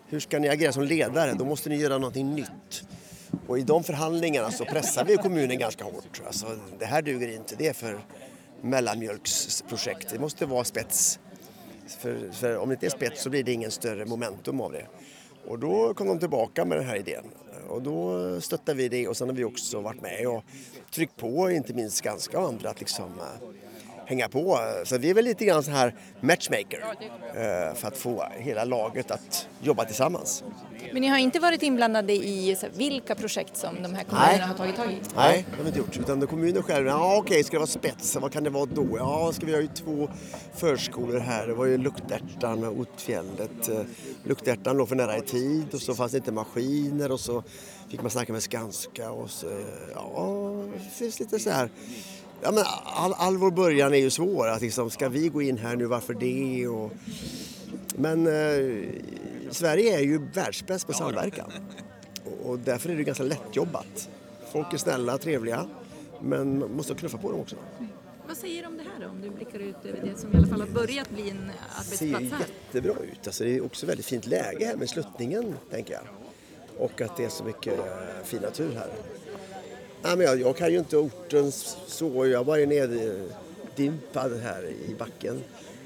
Hur 0.06 0.20
ska 0.20 0.38
ni 0.38 0.48
agera 0.48 0.72
som 0.72 0.82
ledare? 0.82 1.32
Då 1.32 1.44
måste 1.44 1.68
ni 1.68 1.76
göra 1.76 1.98
någonting 1.98 2.34
nytt. 2.34 2.84
Och 3.46 3.58
i 3.58 3.62
de 3.62 3.84
förhandlingarna 3.84 4.50
så 4.50 4.64
pressar 4.64 5.04
vi 5.04 5.16
kommunen 5.16 5.58
ganska 5.58 5.84
hårt. 5.84 6.22
Alltså, 6.26 6.46
det 6.78 6.84
här 6.84 7.02
duger 7.02 7.28
inte. 7.36 7.56
Det 7.56 7.68
är 7.68 7.72
för 7.72 8.00
mellanmjölksprojekt. 8.60 10.10
Det 10.10 10.18
måste 10.18 10.46
vara 10.46 10.64
spets. 10.64 11.18
För, 11.86 12.30
för 12.32 12.56
om 12.56 12.68
det 12.68 12.72
inte 12.72 12.86
är 12.86 12.90
spets 12.90 13.22
så 13.22 13.30
blir 13.30 13.44
det 13.44 13.52
ingen 13.52 13.70
större 13.70 14.06
momentum 14.06 14.60
av 14.60 14.72
det. 14.72 14.86
Och 15.46 15.58
då 15.58 15.94
kom 15.94 16.06
de 16.06 16.18
tillbaka 16.18 16.64
med 16.64 16.78
den 16.78 16.86
här 16.86 16.96
idén. 16.96 17.24
Och 17.68 17.82
då 17.82 18.40
stöttade 18.40 18.78
vi 18.78 18.88
det 18.88 19.08
och 19.08 19.16
sen 19.16 19.28
har 19.28 19.36
vi 19.36 19.44
också 19.44 19.80
varit 19.80 20.02
med 20.02 20.26
och 20.26 20.44
tryckt 20.94 21.16
på, 21.16 21.50
inte 21.50 21.74
minst 21.74 21.96
Skanska 21.96 22.38
och 22.38 22.48
andra, 22.48 22.70
att 22.70 22.80
liksom 22.80 23.04
eh, 23.04 23.48
hänga 24.12 24.28
på. 24.28 24.58
Så 24.84 24.98
vi 24.98 25.10
är 25.10 25.14
väl 25.14 25.24
lite 25.24 25.44
grann 25.44 25.62
så 25.62 25.70
här 25.70 25.94
matchmaker 26.20 26.84
eh, 27.34 27.74
för 27.74 27.88
att 27.88 27.96
få 27.96 28.24
hela 28.38 28.64
laget 28.64 29.10
att 29.10 29.48
jobba 29.62 29.84
tillsammans. 29.84 30.44
Men 30.92 31.02
ni 31.02 31.08
har 31.08 31.18
inte 31.18 31.40
varit 31.40 31.62
inblandade 31.62 32.12
i 32.12 32.56
vilka 32.76 33.14
projekt 33.14 33.56
som 33.56 33.82
de 33.82 33.94
här 33.94 34.04
kommunerna 34.04 34.36
Nej. 34.36 34.40
har 34.40 34.54
tagit 34.54 34.76
tag 34.76 34.92
i? 34.92 34.96
Nej, 35.16 35.46
det 35.50 35.56
har 35.56 35.62
vi 35.62 35.68
inte 35.68 35.78
gjort. 35.78 35.96
Utan 35.98 36.26
kommunen 36.26 36.62
själv, 36.62 36.86
ja 36.86 37.16
okej, 37.16 37.44
ska 37.44 37.52
det 37.52 37.58
vara 37.58 37.66
spets? 37.66 38.16
Vad 38.16 38.32
kan 38.32 38.44
det 38.44 38.50
vara 38.50 38.66
då? 38.66 38.86
Ja, 38.98 39.32
ska 39.32 39.46
vi 39.46 39.52
ha 39.52 39.60
ju 39.60 39.68
två 39.68 40.08
förskolor 40.54 41.18
här. 41.18 41.46
Det 41.46 41.54
var 41.54 41.66
ju 41.66 41.78
Luktärtan 41.78 42.64
och 42.64 42.78
Otfjället. 42.78 43.68
Eh, 43.68 43.80
Luktärtan 44.24 44.76
låg 44.76 44.88
för 44.88 44.96
nära 44.96 45.18
i 45.18 45.20
tid 45.20 45.74
och 45.74 45.82
så 45.82 45.94
fanns 45.94 46.12
det 46.12 46.18
inte 46.18 46.32
maskiner 46.32 47.12
och 47.12 47.20
så 47.20 47.42
fick 47.90 48.02
man 48.02 48.10
snacka 48.10 48.32
med 48.32 48.42
Skanska 48.42 49.10
och 49.10 49.30
så, 49.30 49.46
ja, 49.94 50.64
det 50.74 50.94
finns 50.98 51.20
lite 51.20 51.38
så 51.38 51.50
här 51.50 51.70
Ja, 52.42 52.52
men 52.52 52.64
all, 52.84 53.12
all 53.12 53.36
vår 53.36 53.50
början 53.50 53.94
är 53.94 53.98
ju 53.98 54.10
svår. 54.10 54.48
Att 54.48 54.62
liksom, 54.62 54.90
ska 54.90 55.08
vi 55.08 55.28
gå 55.28 55.42
in 55.42 55.58
här 55.58 55.76
nu, 55.76 55.86
varför 55.86 56.14
det? 56.14 56.68
Och, 56.68 56.92
men 57.96 58.26
eh, 58.26 58.88
Sverige 59.50 59.96
är 59.98 60.02
ju 60.02 60.26
världsbäst 60.34 60.86
på 60.86 60.92
samverkan. 60.92 61.52
Och, 62.24 62.50
och 62.50 62.58
därför 62.58 62.90
är 62.90 62.96
det 62.96 63.04
ganska 63.04 63.24
lättjobbat. 63.24 64.08
Folk 64.52 64.72
är 64.72 64.78
snälla, 64.78 65.18
trevliga, 65.18 65.66
men 66.20 66.58
man 66.58 66.76
måste 66.76 66.94
knuffa 66.94 67.18
på 67.18 67.30
dem 67.30 67.40
också. 67.40 67.56
Vad 68.26 68.36
säger 68.36 68.62
du 68.62 68.68
om 68.68 68.76
det 68.76 68.82
här 68.82 69.06
då, 69.06 69.10
om 69.10 69.20
du 69.22 69.30
blickar 69.30 69.58
ut 69.58 69.76
över 69.84 70.00
det 70.04 70.20
som 70.20 70.32
i 70.32 70.36
alla 70.36 70.46
fall 70.46 70.60
har 70.60 70.68
börjat 70.68 71.10
bli 71.10 71.30
en 71.30 71.50
arbetsplats 71.78 72.00
här? 72.00 72.20
Det 72.20 72.28
ser 72.28 72.38
jättebra 72.38 73.04
ut. 73.04 73.26
Alltså, 73.26 73.44
det 73.44 73.56
är 73.56 73.64
också 73.64 73.86
väldigt 73.86 74.06
fint 74.06 74.26
läge 74.26 74.64
här 74.66 74.76
med 74.76 74.88
sluttningen, 74.88 75.54
tänker 75.70 75.94
jag. 75.94 76.02
och 76.78 77.00
att 77.00 77.16
det 77.16 77.24
är 77.24 77.28
så 77.28 77.44
mycket 77.44 77.78
eh, 77.78 78.24
fin 78.24 78.42
natur 78.42 78.74
här. 78.74 78.90
Nej, 80.02 80.16
men 80.16 80.26
jag, 80.26 80.40
jag 80.40 80.56
kan 80.56 80.72
ju 80.72 80.78
inte 80.78 80.96
orten 80.96 81.52
så, 81.86 82.26
jag 82.26 82.46
bara 82.46 82.60
är 82.60 82.66
neddimpad 82.66 84.40
här 84.42 84.64
i 84.88 84.94
backen. 84.98 85.40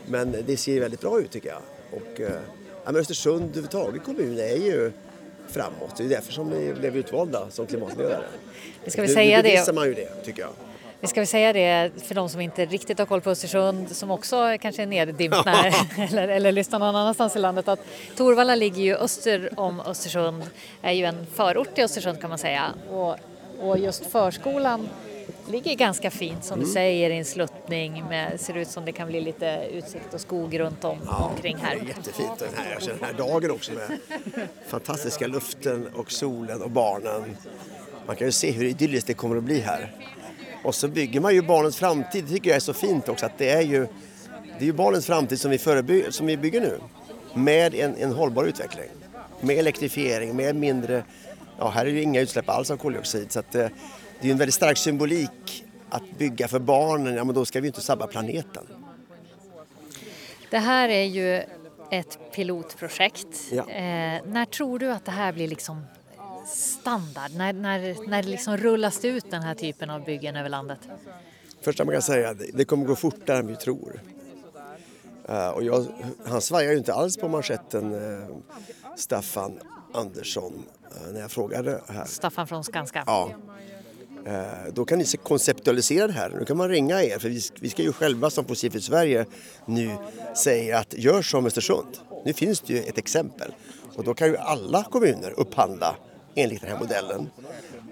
Men 0.07 0.37
det 0.47 0.57
ser 0.57 0.81
väldigt 0.81 1.01
bra 1.01 1.21
ut 1.21 1.31
tycker 1.31 1.49
jag. 1.49 1.63
Och, 1.91 2.21
eh, 2.21 2.33
ja, 2.85 2.93
men 2.93 2.97
Östersund 2.97 3.43
överhuvudtaget 3.43 4.05
kommun 4.05 4.39
är 4.39 4.57
ju 4.57 4.93
framåt. 5.49 5.97
Det 5.97 6.05
är 6.05 6.09
därför 6.09 6.33
som 6.33 6.51
vi 6.51 6.75
blev 6.75 6.97
utvalda 6.97 7.51
som 7.51 7.67
klimatledare. 7.67 8.25
Vi 8.85 8.91
ska 8.91 9.03
väl 9.03 9.15
säga 9.15 9.43
nu 9.43 9.43
det. 9.43 9.73
man 9.73 9.87
ju 9.87 9.95
det, 9.95 10.25
tycker 10.25 10.43
jag. 10.43 10.51
Vi 11.01 11.07
ska 11.07 11.21
väl 11.21 11.27
säga 11.27 11.53
det 11.53 11.91
för 12.03 12.15
de 12.15 12.29
som 12.29 12.41
inte 12.41 12.67
riktigt 12.67 12.99
har 12.99 13.07
koll 13.07 13.21
på 13.21 13.31
Östersund 13.31 13.97
som 13.97 14.11
också 14.11 14.57
kanske 14.61 14.83
är 14.83 14.87
neddimpna 14.87 15.73
eller, 15.99 16.29
eller 16.29 16.53
lyssnar 16.53 16.79
någon 16.79 16.97
annanstans 16.97 17.37
i 17.37 17.39
landet 17.39 17.69
att 17.69 17.81
Torvalla 18.17 18.55
ligger 18.55 18.83
ju 18.83 18.97
öster 18.97 19.51
om 19.57 19.81
Östersund, 19.81 20.43
är 20.83 20.93
ju 20.93 21.05
en 21.05 21.27
förort 21.35 21.75
till 21.75 21.85
Östersund 21.85 22.21
kan 22.21 22.31
man 22.31 22.39
säga 22.39 22.65
och, 22.91 23.17
och 23.61 23.79
just 23.79 24.07
förskolan 24.07 24.89
ligger 25.51 25.75
ganska 25.75 26.11
fint 26.11 26.45
som 26.45 26.55
mm. 26.55 26.67
du 26.67 26.73
säger 26.73 27.11
i 27.11 27.19
en 27.19 27.25
sluttning 27.25 28.05
med, 28.09 28.41
ser 28.41 28.57
ut 28.57 28.69
som 28.69 28.85
det 28.85 28.93
kan 28.93 29.09
bli 29.09 29.21
lite 29.21 29.69
utsikt 29.73 30.15
och 30.15 30.21
skog 30.21 30.61
runt 30.61 30.85
om 30.85 30.99
ja, 31.07 31.31
omkring 31.35 31.57
här. 31.57 31.75
Det 31.75 31.81
är 31.81 31.87
jättefint 31.87 32.39
den 32.39 32.49
här, 32.57 32.75
alltså 32.75 32.91
den 32.91 32.99
här 33.03 33.13
dagen 33.13 33.51
också 33.51 33.73
med 33.73 33.99
fantastiska 34.69 35.27
luften 35.27 35.89
och 35.95 36.13
solen 36.13 36.63
och 36.63 36.71
barnen. 36.71 37.37
Man 38.07 38.17
kan 38.17 38.27
ju 38.27 38.33
se 38.33 38.51
hur 38.51 38.65
idylliskt 38.65 39.07
det 39.07 39.15
kommer 39.15 39.37
att 39.37 39.45
bli 39.45 39.61
här. 39.61 39.93
Och 40.65 40.75
så 40.75 40.89
bygger 40.89 41.21
man 41.21 41.35
ju 41.35 41.43
barnens 41.43 41.77
framtid, 41.77 42.25
det 42.25 42.31
tycker 42.31 42.51
jag 42.51 42.57
är 42.57 42.61
så 42.61 42.75
fint 42.75 43.09
också 43.09 43.27
att 43.27 43.39
det 43.39 43.51
är 43.51 43.63
ju, 43.63 43.87
det 44.59 44.65
är 44.65 44.67
ju 44.67 44.73
barnens 44.73 45.07
framtid 45.07 45.41
som 45.41 45.51
vi, 45.51 45.59
förebygger, 45.59 46.11
som 46.11 46.27
vi 46.27 46.37
bygger 46.37 46.61
nu. 46.61 46.79
Med 47.35 47.75
en, 47.75 47.97
en 47.97 48.13
hållbar 48.13 48.45
utveckling. 48.45 48.89
Med 49.41 49.59
elektrifiering, 49.59 50.37
med 50.37 50.57
mindre, 50.57 51.05
ja 51.59 51.69
här 51.69 51.87
är 51.87 51.91
ju 51.91 52.03
inga 52.03 52.21
utsläpp 52.21 52.49
alls 52.49 52.71
av 52.71 52.77
koldioxid 52.77 53.33
så 53.33 53.39
att 53.39 53.53
det, 53.53 53.65
eh, 53.65 53.71
det 54.21 54.29
är 54.29 54.33
en 54.33 54.39
väldigt 54.39 54.55
stark 54.55 54.79
symbolik 54.79 55.65
att 55.89 56.19
bygga 56.19 56.49
för 56.49 56.59
barnen, 56.59 57.15
ja 57.15 57.25
men 57.25 57.35
då 57.35 57.45
ska 57.45 57.61
vi 57.61 57.67
inte 57.67 57.81
sabba 57.81 58.07
planeten. 58.07 58.67
Det 60.51 60.59
här 60.59 60.89
är 60.89 61.05
ju 61.05 61.43
ett 61.91 62.19
pilotprojekt. 62.35 63.39
Ja. 63.51 63.71
Eh, 63.71 64.23
när 64.27 64.45
tror 64.45 64.79
du 64.79 64.91
att 64.91 65.05
det 65.05 65.11
här 65.11 65.33
blir 65.33 65.49
liksom 65.49 65.85
standard? 66.47 67.31
När, 67.33 67.53
när, 67.53 68.09
när 68.09 68.23
liksom 68.23 68.57
rullas 68.57 68.99
det 68.99 69.09
ut 69.09 69.31
den 69.31 69.43
här 69.43 69.55
typen 69.55 69.91
av 69.91 70.05
byggen 70.05 70.37
över 70.37 70.49
landet? 70.49 70.79
Första 71.61 71.85
man 71.85 71.93
kan 71.93 72.03
säga 72.03 72.29
är 72.29 72.37
det 72.55 72.65
kommer 72.65 72.87
gå 72.87 72.97
fortare 72.97 73.39
än 73.39 73.47
vi 73.47 73.57
tror. 73.57 74.01
Uh, 75.31 75.49
och 75.49 75.65
jag, 75.65 75.87
han 76.27 76.41
svajar 76.41 76.73
ju 76.73 76.79
inte 76.79 76.95
alls 76.95 77.17
på 77.17 77.29
manschetten, 77.29 77.95
uh, 77.95 78.37
Staffan 78.97 79.61
Andersson, 79.95 80.63
när 81.13 81.21
jag 81.21 81.31
frågade 81.31 81.81
här. 81.89 82.05
Staffan 82.05 82.47
från 82.47 82.65
Skanska? 82.65 83.05
Ja. 83.07 83.31
Då 84.73 84.85
kan 84.85 84.99
ni 84.99 85.05
konceptualisera 85.05 86.07
det 86.07 86.13
här. 86.13 86.31
Nu 86.39 86.45
kan 86.45 86.57
man 86.57 86.69
ringa 86.69 87.03
er, 87.03 87.19
för 87.19 87.29
vi 87.61 87.71
ska 87.71 87.83
ju 87.83 87.93
själva 87.93 88.31
som 88.31 88.45
Fossilfritt 88.45 88.85
Sverige 88.85 89.27
nu 89.67 89.91
säga 90.37 90.79
att 90.79 90.95
gör 90.95 91.23
som 91.23 91.47
Östersund. 91.47 91.99
Nu 92.25 92.33
finns 92.33 92.61
det 92.61 92.73
ju 92.73 92.79
ett 92.83 92.99
exempel 92.99 93.55
och 93.95 94.05
då 94.05 94.15
kan 94.15 94.29
ju 94.29 94.37
alla 94.37 94.85
kommuner 94.85 95.35
upphandla 95.37 95.97
enligt 96.35 96.61
den 96.61 96.71
här 96.71 96.79
modellen. 96.79 97.31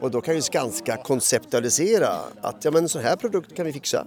Och 0.00 0.10
då 0.10 0.20
kan 0.20 0.34
ju 0.34 0.42
Skanska 0.42 0.96
konceptualisera 0.96 2.18
att 2.40 2.64
ja, 2.64 2.70
men 2.70 2.82
en 2.82 2.88
sån 2.88 3.02
här 3.02 3.16
produkt 3.16 3.56
kan 3.56 3.66
vi 3.66 3.72
fixa. 3.72 4.06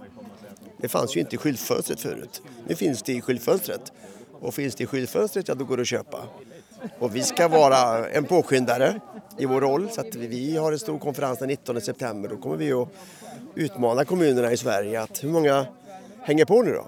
Det 0.80 0.88
fanns 0.88 1.16
ju 1.16 1.20
inte 1.20 1.34
i 1.34 1.38
skyltfönstret 1.38 2.00
förut. 2.00 2.42
Nu 2.68 2.74
finns 2.74 3.02
det 3.02 3.12
i 3.12 3.20
skyltfönstret. 3.20 3.92
Och 4.40 4.54
finns 4.54 4.74
det 4.74 4.84
i 4.84 4.86
skyltfönstret, 4.86 5.48
ja 5.48 5.54
då 5.54 5.64
går 5.64 5.76
det 5.76 5.80
att 5.80 5.88
köpa. 5.88 6.24
Och 6.98 7.16
vi 7.16 7.22
ska 7.22 7.48
vara 7.48 8.08
en 8.08 8.24
påskyndare 8.24 9.00
i 9.38 9.46
vår 9.46 9.60
roll. 9.60 9.88
Så 9.90 10.00
att 10.00 10.14
vi 10.14 10.56
har 10.56 10.72
en 10.72 10.78
stor 10.78 10.98
konferens 10.98 11.38
den 11.38 11.48
19 11.48 11.80
september. 11.80 12.28
Då 12.28 12.36
kommer 12.36 12.56
vi 12.56 12.72
att 12.72 12.88
utmana 13.54 14.04
kommunerna 14.04 14.52
i 14.52 14.56
Sverige 14.56 15.02
att 15.02 15.24
hur 15.24 15.28
många 15.28 15.66
hänger 16.22 16.44
på 16.44 16.62
nu 16.62 16.72
då? 16.72 16.86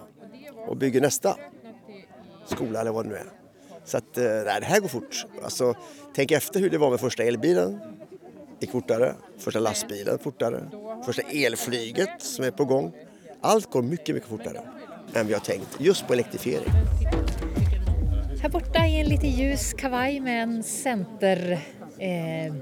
Och 0.66 0.76
bygger 0.76 1.00
nästa 1.00 1.36
skola 2.46 2.80
eller 2.80 2.90
vad 2.90 3.04
det 3.04 3.08
nu 3.08 3.16
är. 3.16 3.30
Så 3.84 3.96
att, 3.96 4.18
eh, 4.18 4.24
nej, 4.24 4.60
det 4.60 4.66
här 4.66 4.80
går 4.80 4.88
fort. 4.88 5.26
Alltså, 5.44 5.74
tänk 6.14 6.30
efter 6.30 6.60
hur 6.60 6.70
det 6.70 6.78
var 6.78 6.90
med 6.90 7.00
första 7.00 7.22
elbilen. 7.22 7.80
Det 8.58 8.66
gick 8.66 8.70
fortare. 8.70 9.14
Första 9.38 9.60
lastbilen 9.60 10.18
fortare. 10.18 10.70
Första 11.06 11.22
elflyget 11.22 12.22
som 12.22 12.44
är 12.44 12.50
på 12.50 12.64
gång. 12.64 12.92
Allt 13.40 13.70
går 13.70 13.82
mycket, 13.82 14.14
mycket 14.14 14.30
fortare 14.30 14.60
än 15.14 15.26
vi 15.26 15.32
har 15.32 15.40
tänkt 15.40 15.76
just 15.78 16.06
på 16.06 16.12
elektrifiering. 16.12 16.72
Här 18.42 18.48
borta 18.48 18.86
i 18.86 19.00
en 19.00 19.08
lite 19.08 19.26
ljus 19.26 19.72
kavaj 19.72 20.20
med 20.20 20.42
en 20.42 20.62
center 20.62 21.60
Eh, 22.00 22.52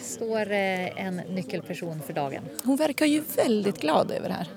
står 0.00 0.52
eh, 0.52 1.06
en 1.06 1.16
nyckelperson 1.16 2.00
för 2.06 2.12
dagen. 2.12 2.42
Hon 2.64 2.76
verkar 2.76 3.06
ju 3.06 3.22
väldigt 3.36 3.80
glad 3.80 4.10
över 4.10 4.28
det 4.28 4.34
här. 4.34 4.48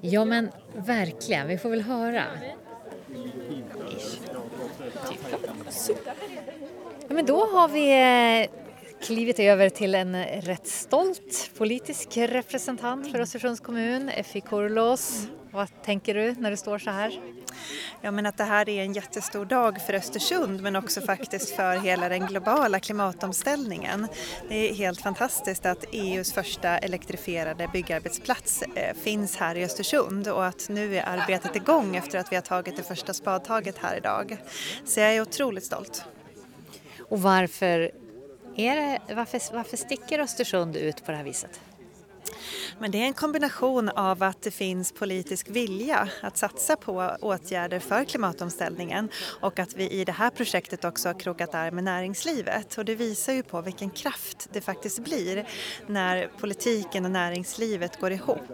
Ja 0.00 0.24
men 0.24 0.50
verkligen, 0.76 1.48
vi 1.48 1.58
får 1.58 1.70
väl 1.70 1.82
höra. 1.82 2.24
Ja, 7.08 7.14
men 7.14 7.26
då 7.26 7.46
har 7.46 7.68
vi 7.68 8.42
eh, 8.42 8.50
klivit 9.06 9.38
över 9.38 9.68
till 9.68 9.94
en 9.94 10.24
rätt 10.24 10.66
stolt 10.66 11.50
politisk 11.58 12.16
representant 12.16 13.12
för 13.12 13.20
Östersunds 13.20 13.60
kommun, 13.60 14.08
Effi 14.08 14.40
Kurlos. 14.40 15.26
Vad 15.54 15.68
tänker 15.84 16.14
du 16.14 16.34
när 16.38 16.50
du 16.50 16.56
står 16.56 16.78
så 16.78 16.90
här? 16.90 17.20
Ja, 18.00 18.10
men 18.10 18.26
att 18.26 18.36
det 18.36 18.44
här 18.44 18.68
är 18.68 18.82
en 18.82 18.92
jättestor 18.92 19.44
dag 19.44 19.82
för 19.82 19.94
Östersund 19.94 20.62
men 20.62 20.76
också 20.76 21.00
faktiskt 21.00 21.56
för 21.56 21.76
hela 21.76 22.08
den 22.08 22.26
globala 22.26 22.80
klimatomställningen. 22.80 24.06
Det 24.48 24.70
är 24.70 24.74
helt 24.74 25.00
fantastiskt 25.00 25.66
att 25.66 25.84
EUs 25.92 26.32
första 26.32 26.78
elektrifierade 26.78 27.68
byggarbetsplats 27.72 28.62
eh, 28.62 28.96
finns 28.96 29.36
här 29.36 29.54
i 29.54 29.64
Östersund 29.64 30.28
och 30.28 30.46
att 30.46 30.68
nu 30.68 30.96
är 30.96 31.06
arbetet 31.06 31.56
igång 31.56 31.96
efter 31.96 32.18
att 32.18 32.32
vi 32.32 32.36
har 32.36 32.42
tagit 32.42 32.76
det 32.76 32.82
första 32.82 33.14
spadtaget 33.14 33.78
här 33.78 33.96
idag. 33.96 34.36
Så 34.84 35.00
jag 35.00 35.14
är 35.14 35.20
otroligt 35.20 35.64
stolt. 35.64 36.04
Och 37.08 37.22
varför, 37.22 37.90
är 38.56 38.76
det, 38.76 39.14
varför, 39.14 39.54
varför 39.54 39.76
sticker 39.76 40.18
Östersund 40.18 40.76
ut 40.76 41.04
på 41.04 41.10
det 41.10 41.16
här 41.16 41.24
viset? 41.24 41.60
Men 42.78 42.90
det 42.90 42.98
är 42.98 43.06
en 43.06 43.14
kombination 43.14 43.88
av 43.88 44.22
att 44.22 44.42
det 44.42 44.50
finns 44.50 44.92
politisk 44.92 45.48
vilja 45.50 46.08
att 46.20 46.36
satsa 46.36 46.76
på 46.76 47.16
åtgärder 47.20 47.78
för 47.78 48.04
klimatomställningen 48.04 49.08
och 49.40 49.58
att 49.58 49.74
vi 49.74 49.90
i 49.90 50.04
det 50.04 50.12
här 50.12 50.30
projektet 50.30 50.84
också 50.84 51.08
har 51.08 51.20
krokat 51.20 51.54
arm 51.54 51.74
med 51.74 51.84
näringslivet. 51.84 52.78
Och 52.78 52.84
det 52.84 52.94
visar 52.94 53.32
ju 53.32 53.42
på 53.42 53.60
vilken 53.60 53.90
kraft 53.90 54.48
det 54.52 54.60
faktiskt 54.60 55.04
blir 55.04 55.48
när 55.86 56.30
politiken 56.40 57.04
och 57.04 57.10
näringslivet 57.10 58.00
går 58.00 58.12
ihop. 58.12 58.52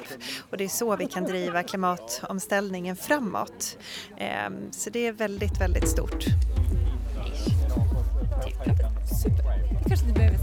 Och 0.50 0.56
det 0.56 0.64
är 0.64 0.68
så 0.68 0.96
vi 0.96 1.06
kan 1.06 1.24
driva 1.24 1.62
klimatomställningen 1.62 2.96
framåt. 2.96 3.78
Ehm, 4.18 4.72
så 4.72 4.90
det 4.90 5.06
är 5.06 5.12
väldigt, 5.12 5.60
väldigt 5.60 5.88
stort. 5.88 6.26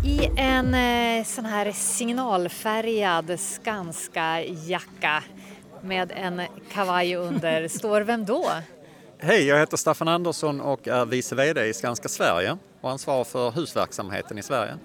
I 0.03 0.29
en 0.37 0.73
eh, 0.73 1.25
sån 1.25 1.45
här 1.45 1.71
signalfärgad 1.71 3.39
Skanska-jacka 3.39 5.23
med 5.81 6.11
en 6.15 6.41
kavaj 6.71 7.15
under 7.15 7.67
står 7.77 8.01
vem 8.01 8.25
då? 8.25 8.45
Hej, 9.17 9.47
jag 9.47 9.59
heter 9.59 9.77
Staffan 9.77 10.07
Andersson 10.07 10.61
och 10.61 10.87
är 10.87 11.05
vice 11.05 11.35
VD 11.35 11.65
i 11.65 11.73
Skanska 11.73 12.09
Sverige 12.09 12.57
och 12.81 12.91
ansvarar 12.91 13.23
för 13.23 13.51
husverksamheten 13.51 14.37
i 14.37 14.43
Sverige. 14.43 14.77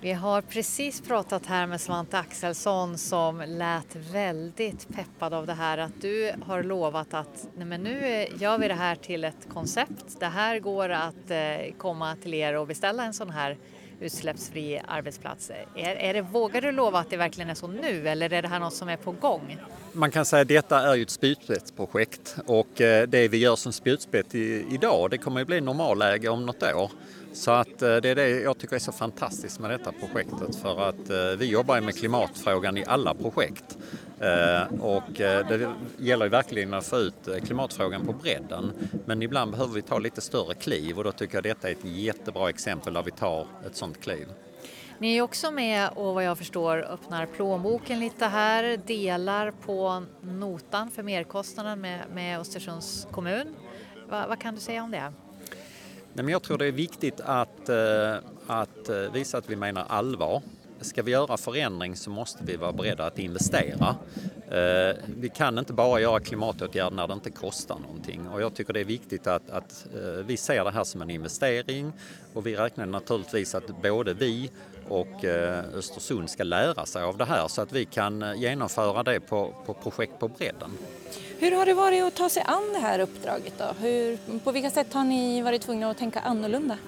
Vi 0.00 0.12
har 0.12 0.42
precis 0.42 1.00
pratat 1.00 1.46
här 1.46 1.66
med 1.66 1.80
Svante 1.80 2.18
Axelsson 2.18 2.98
som 2.98 3.44
lät 3.46 3.96
väldigt 3.96 4.88
peppad 4.88 5.34
av 5.34 5.46
det 5.46 5.54
här 5.54 5.78
att 5.78 6.00
du 6.00 6.32
har 6.46 6.62
lovat 6.62 7.14
att 7.14 7.48
nej 7.56 7.66
men 7.66 7.82
nu 7.82 8.26
gör 8.38 8.58
vi 8.58 8.68
det 8.68 8.74
här 8.74 8.96
till 8.96 9.24
ett 9.24 9.48
koncept. 9.48 10.20
Det 10.20 10.26
här 10.26 10.58
går 10.58 10.88
att 10.88 11.30
eh, 11.30 11.74
komma 11.78 12.16
till 12.22 12.34
er 12.34 12.56
och 12.56 12.66
beställa 12.66 13.04
en 13.04 13.14
sån 13.14 13.30
här 13.30 13.56
utsläppsfri 14.00 14.80
arbetsplats. 14.88 15.50
Är, 15.74 15.94
är 15.94 16.14
det, 16.14 16.22
vågar 16.22 16.60
du 16.60 16.72
lova 16.72 16.98
att 16.98 17.10
det 17.10 17.16
verkligen 17.16 17.50
är 17.50 17.54
så 17.54 17.66
nu 17.66 18.08
eller 18.08 18.32
är 18.32 18.42
det 18.42 18.48
här 18.48 18.60
något 18.60 18.74
som 18.74 18.88
är 18.88 18.96
på 18.96 19.12
gång? 19.12 19.58
Man 19.92 20.10
kan 20.10 20.24
säga 20.24 20.42
att 20.42 20.48
detta 20.48 20.80
är 20.80 20.94
ju 20.94 21.02
ett 21.02 21.10
spjutspetsprojekt 21.10 22.36
och 22.46 22.80
eh, 22.80 23.08
det 23.08 23.28
vi 23.28 23.38
gör 23.38 23.56
som 23.56 23.72
spjutspets 23.72 24.34
idag 24.34 25.10
det 25.10 25.18
kommer 25.18 25.40
ju 25.40 25.44
bli 25.44 25.60
normalläge 25.60 26.28
om 26.28 26.46
något 26.46 26.62
år. 26.62 26.90
Så 27.32 27.50
att 27.50 27.82
eh, 27.82 27.96
det 27.96 28.08
är 28.08 28.14
det 28.14 28.28
jag 28.28 28.58
tycker 28.58 28.76
är 28.76 28.80
så 28.80 28.92
fantastiskt 28.92 29.60
med 29.60 29.70
detta 29.70 29.92
projektet 29.92 30.56
för 30.56 30.88
att 30.88 31.10
eh, 31.10 31.38
vi 31.38 31.46
jobbar 31.46 31.80
med 31.80 31.96
klimatfrågan 31.96 32.76
i 32.76 32.84
alla 32.86 33.14
projekt. 33.14 33.78
Eh, 34.20 34.80
och 34.80 35.02
det 35.12 35.70
gäller 35.98 36.26
ju 36.26 36.30
verkligen 36.30 36.74
att 36.74 36.86
få 36.86 36.96
ut 36.96 37.28
klimatfrågan 37.44 38.06
på 38.06 38.12
bredden. 38.12 38.72
Men 39.04 39.22
ibland 39.22 39.50
behöver 39.50 39.74
vi 39.74 39.82
ta 39.82 39.98
lite 39.98 40.20
större 40.20 40.54
kliv 40.54 40.98
och 40.98 41.04
då 41.04 41.12
tycker 41.12 41.34
jag 41.34 41.44
detta 41.44 41.68
är 41.68 41.72
ett 41.72 41.84
jättebra 41.84 42.48
exempel 42.48 42.94
där 42.94 43.02
vi 43.02 43.10
tar 43.10 43.46
ett 43.66 43.76
sådant 43.76 44.00
kliv. 44.00 44.26
Ni 44.98 45.16
är 45.16 45.22
också 45.22 45.50
med 45.50 45.90
och 45.94 46.14
vad 46.14 46.24
jag 46.24 46.38
förstår 46.38 46.78
öppnar 46.78 47.26
plånboken 47.26 48.00
lite 48.00 48.26
här, 48.26 48.80
delar 48.86 49.50
på 49.50 50.02
notan 50.20 50.90
för 50.90 51.02
merkostnaden 51.02 51.80
med, 51.80 52.00
med 52.14 52.40
Östersunds 52.40 53.06
kommun. 53.10 53.54
Va, 54.08 54.26
vad 54.28 54.38
kan 54.38 54.54
du 54.54 54.60
säga 54.60 54.82
om 54.82 54.90
det? 54.90 55.12
Nej, 56.12 56.24
men 56.24 56.28
jag 56.28 56.42
tror 56.42 56.58
det 56.58 56.66
är 56.66 56.72
viktigt 56.72 57.20
att, 57.20 57.68
eh, 57.68 58.14
att 58.46 58.88
eh, 58.88 58.96
visa 59.12 59.38
att 59.38 59.50
vi 59.50 59.56
menar 59.56 59.84
allvar. 59.88 60.42
Ska 60.80 61.02
vi 61.02 61.10
göra 61.10 61.36
förändring 61.36 61.96
så 61.96 62.10
måste 62.10 62.44
vi 62.44 62.56
vara 62.56 62.72
beredda 62.72 63.06
att 63.06 63.18
investera. 63.18 63.96
Eh, 64.50 64.96
vi 65.18 65.28
kan 65.34 65.58
inte 65.58 65.72
bara 65.72 66.00
göra 66.00 66.20
klimatåtgärder 66.20 66.96
när 66.96 67.06
det 67.06 67.14
inte 67.14 67.30
kostar 67.30 67.78
någonting 67.78 68.28
och 68.28 68.42
jag 68.42 68.54
tycker 68.54 68.72
det 68.72 68.80
är 68.80 68.84
viktigt 68.84 69.26
att, 69.26 69.50
att 69.50 69.86
eh, 69.94 70.24
vi 70.26 70.36
ser 70.36 70.64
det 70.64 70.70
här 70.70 70.84
som 70.84 71.02
en 71.02 71.10
investering 71.10 71.92
och 72.34 72.46
vi 72.46 72.56
räknar 72.56 72.86
naturligtvis 72.86 73.54
att 73.54 73.82
både 73.82 74.14
vi 74.14 74.50
och 74.88 75.24
eh, 75.24 75.64
Östersund 75.74 76.30
ska 76.30 76.44
lära 76.44 76.86
sig 76.86 77.02
av 77.02 77.16
det 77.16 77.24
här 77.24 77.48
så 77.48 77.62
att 77.62 77.72
vi 77.72 77.84
kan 77.84 78.38
genomföra 78.40 79.02
det 79.02 79.20
på, 79.20 79.54
på 79.66 79.74
projekt 79.74 80.18
på 80.18 80.28
bredden. 80.28 80.70
Hur 81.38 81.52
har 81.52 81.66
det 81.66 81.74
varit 81.74 82.02
att 82.02 82.14
ta 82.14 82.28
sig 82.28 82.42
an 82.46 82.72
det 82.72 82.78
här 82.78 82.98
uppdraget 82.98 83.52
då? 83.58 83.64
Hur, 83.80 84.18
på 84.38 84.52
vilka 84.52 84.70
sätt 84.70 84.92
har 84.92 85.04
ni 85.04 85.42
varit 85.42 85.62
tvungna 85.62 85.90
att 85.90 85.98
tänka 85.98 86.20
annorlunda? 86.20 86.78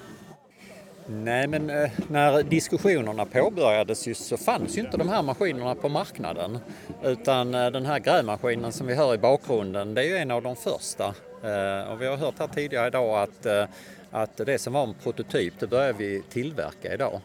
Nej 1.11 1.47
men 1.47 1.69
eh, 1.69 1.91
när 2.07 2.43
diskussionerna 2.43 3.25
påbörjades 3.25 4.07
ju 4.07 4.13
så 4.13 4.37
fanns 4.37 4.77
ju 4.77 4.81
inte 4.81 4.97
de 4.97 5.09
här 5.09 5.21
maskinerna 5.21 5.75
på 5.75 5.89
marknaden. 5.89 6.59
Utan 7.03 7.55
eh, 7.55 7.71
den 7.71 7.85
här 7.85 7.99
grävmaskinen 7.99 8.71
som 8.71 8.87
vi 8.87 8.95
hör 8.95 9.13
i 9.13 9.17
bakgrunden 9.17 9.93
det 9.93 10.01
är 10.01 10.05
ju 10.05 10.17
en 10.17 10.31
av 10.31 10.41
de 10.41 10.55
första. 10.55 11.05
Eh, 11.43 11.91
och 11.91 12.01
vi 12.01 12.07
har 12.07 12.17
hört 12.17 12.39
här 12.39 12.47
tidigare 12.47 12.87
idag 12.87 13.21
att, 13.21 13.45
eh, 13.45 13.65
att 14.11 14.37
det 14.37 14.59
som 14.59 14.73
var 14.73 14.83
en 14.83 14.93
prototyp 15.03 15.53
det 15.59 15.67
börjar 15.67 15.93
vi 15.93 16.23
tillverka 16.29 16.93
idag. 16.93 17.21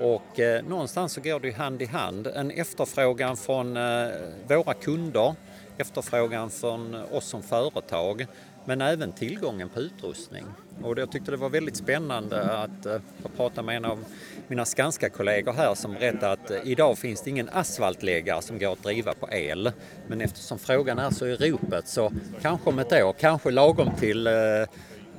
Och 0.00 0.40
eh, 0.40 0.64
någonstans 0.64 1.12
så 1.12 1.20
går 1.20 1.40
det 1.40 1.48
ju 1.48 1.54
hand 1.54 1.82
i 1.82 1.86
hand. 1.86 2.26
En 2.26 2.50
efterfrågan 2.50 3.36
från 3.36 3.76
eh, 3.76 4.08
våra 4.48 4.74
kunder 4.74 5.34
efterfrågan 5.78 6.50
från 6.50 6.94
oss 7.12 7.24
som 7.24 7.42
företag 7.42 8.26
men 8.66 8.80
även 8.80 9.12
tillgången 9.12 9.68
på 9.68 9.80
utrustning. 9.80 10.46
Och 10.82 10.98
jag 10.98 11.12
tyckte 11.12 11.30
det 11.30 11.36
var 11.36 11.48
väldigt 11.48 11.76
spännande 11.76 12.58
att 12.58 12.86
uh, 12.86 12.96
prata 13.36 13.62
med 13.62 13.76
en 13.76 13.84
av 13.84 14.04
mina 14.48 14.64
skanska 14.64 15.10
kollegor 15.10 15.52
här 15.52 15.74
som 15.74 15.92
berättade 15.92 16.32
att 16.32 16.50
uh, 16.50 16.56
idag 16.64 16.98
finns 16.98 17.22
det 17.22 17.30
ingen 17.30 17.48
asfaltläggare 17.52 18.42
som 18.42 18.58
går 18.58 18.72
att 18.72 18.82
driva 18.82 19.14
på 19.14 19.28
el. 19.32 19.72
Men 20.06 20.20
eftersom 20.20 20.58
frågan 20.58 20.98
är 20.98 21.10
så 21.10 21.26
i 21.26 21.36
ropet 21.36 21.88
så 21.88 22.12
kanske 22.42 22.70
om 22.70 22.78
ett 22.78 22.92
år, 22.92 23.12
kanske 23.12 23.50
lagom 23.50 23.90
till 23.94 24.26
uh, 24.26 24.66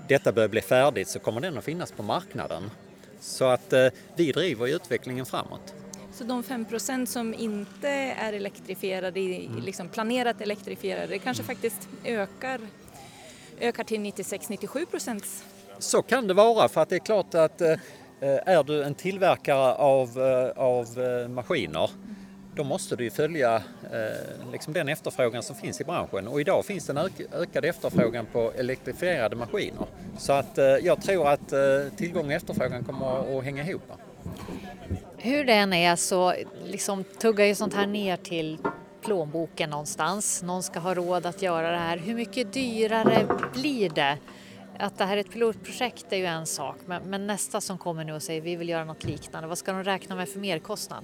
detta 0.08 0.32
börjar 0.32 0.50
bli 0.50 0.62
färdigt 0.62 1.08
så 1.08 1.20
kommer 1.20 1.42
den 1.42 1.58
att 1.58 1.64
finnas 1.64 1.92
på 1.92 2.04
marknaden. 2.04 2.72
Så 3.20 3.46
att 3.46 3.74
vi 4.16 4.32
driver 4.32 4.68
utvecklingen 4.68 5.26
framåt. 5.26 5.74
Så 6.14 6.24
de 6.24 6.44
5% 6.44 7.06
som 7.06 7.34
inte 7.34 7.90
är 7.90 8.34
elektrifierade, 8.34 9.20
mm. 9.20 9.64
liksom 9.64 9.90
planerat 9.90 10.42
elektrifierade, 10.42 11.20
kanske 11.20 11.44
faktiskt 11.44 11.90
ökar, 12.04 12.60
ökar 13.60 13.84
till 13.84 14.00
96-97 14.00 14.86
procent? 14.86 15.26
Så 15.80 16.02
kan 16.02 16.28
det 16.28 16.34
vara 16.34 16.68
för 16.68 16.82
att 16.82 16.90
det 16.90 16.96
är 16.96 17.00
klart 17.00 17.36
att 17.36 17.62
eh, 17.62 17.78
är 18.22 18.64
du 18.64 18.84
en 18.84 18.96
tillverkare 18.96 19.74
av, 19.74 20.22
eh, 20.22 20.64
av 20.64 20.86
eh, 21.00 21.28
maskiner 21.28 21.90
då 22.56 22.64
måste 22.64 22.96
du 22.96 23.10
följa 23.10 23.64
liksom 24.52 24.74
den 24.74 24.90
efterfrågan 24.90 25.44
som 25.44 25.56
finns 25.56 25.82
i 25.82 25.84
branschen 25.84 26.28
och 26.28 26.42
idag 26.42 26.66
finns 26.66 26.86
det 26.86 26.92
en 26.92 27.10
ökad 27.42 27.66
efterfrågan 27.66 28.26
på 28.26 28.52
elektrifierade 28.58 29.36
maskiner. 29.36 29.86
Så 30.18 30.34
att 30.34 30.58
jag 30.82 31.02
tror 31.02 31.28
att 31.28 31.54
tillgång 31.98 32.26
och 32.26 32.32
efterfrågan 32.32 32.84
kommer 32.84 33.38
att 33.38 33.44
hänga 33.44 33.64
ihop. 33.64 33.92
Hur 35.18 35.44
det 35.44 35.54
än 35.54 35.74
är 35.74 35.96
så 35.96 36.34
liksom 36.66 37.04
tuggar 37.04 37.46
ju 37.46 37.56
sånt 37.56 37.74
här 37.74 37.88
ner 37.88 38.18
till 38.18 38.58
plånboken 39.08 39.70
någonstans. 39.70 40.44
Någon 40.44 40.64
ska 40.64 40.80
ha 40.80 40.94
råd 40.94 41.26
att 41.26 41.42
göra 41.42 41.72
det 41.72 41.78
här. 41.78 41.98
Hur 41.98 42.16
mycket 42.16 42.54
dyrare 42.54 43.28
blir 43.54 43.90
det? 43.90 44.18
Att 44.80 44.98
det 44.98 45.06
här 45.06 45.18
är 45.18 45.22
ett 45.22 45.32
pilotprojekt 45.32 46.14
är 46.14 46.18
ju 46.18 46.26
en 46.26 46.46
sak, 46.46 46.76
men, 46.86 47.04
men 47.04 47.28
nästa 47.28 47.62
som 47.62 47.78
kommer 47.78 48.04
nu 48.04 48.14
och 48.14 48.24
säger 48.24 48.42
vi 48.42 48.56
vill 48.56 48.70
göra 48.70 48.86
något 48.86 49.04
liknande, 49.04 49.48
vad 49.48 49.58
ska 49.58 49.72
de 49.72 49.84
räkna 49.84 50.16
med 50.16 50.30
för 50.30 50.40
merkostnad? 50.40 51.04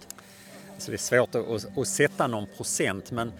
Alltså 0.74 0.92
det 0.92 0.96
är 0.96 0.98
svårt 0.98 1.36
att, 1.36 1.48
att, 1.48 1.78
att 1.78 1.88
sätta 1.88 2.28
någon 2.28 2.48
procent, 2.58 3.12
men 3.12 3.32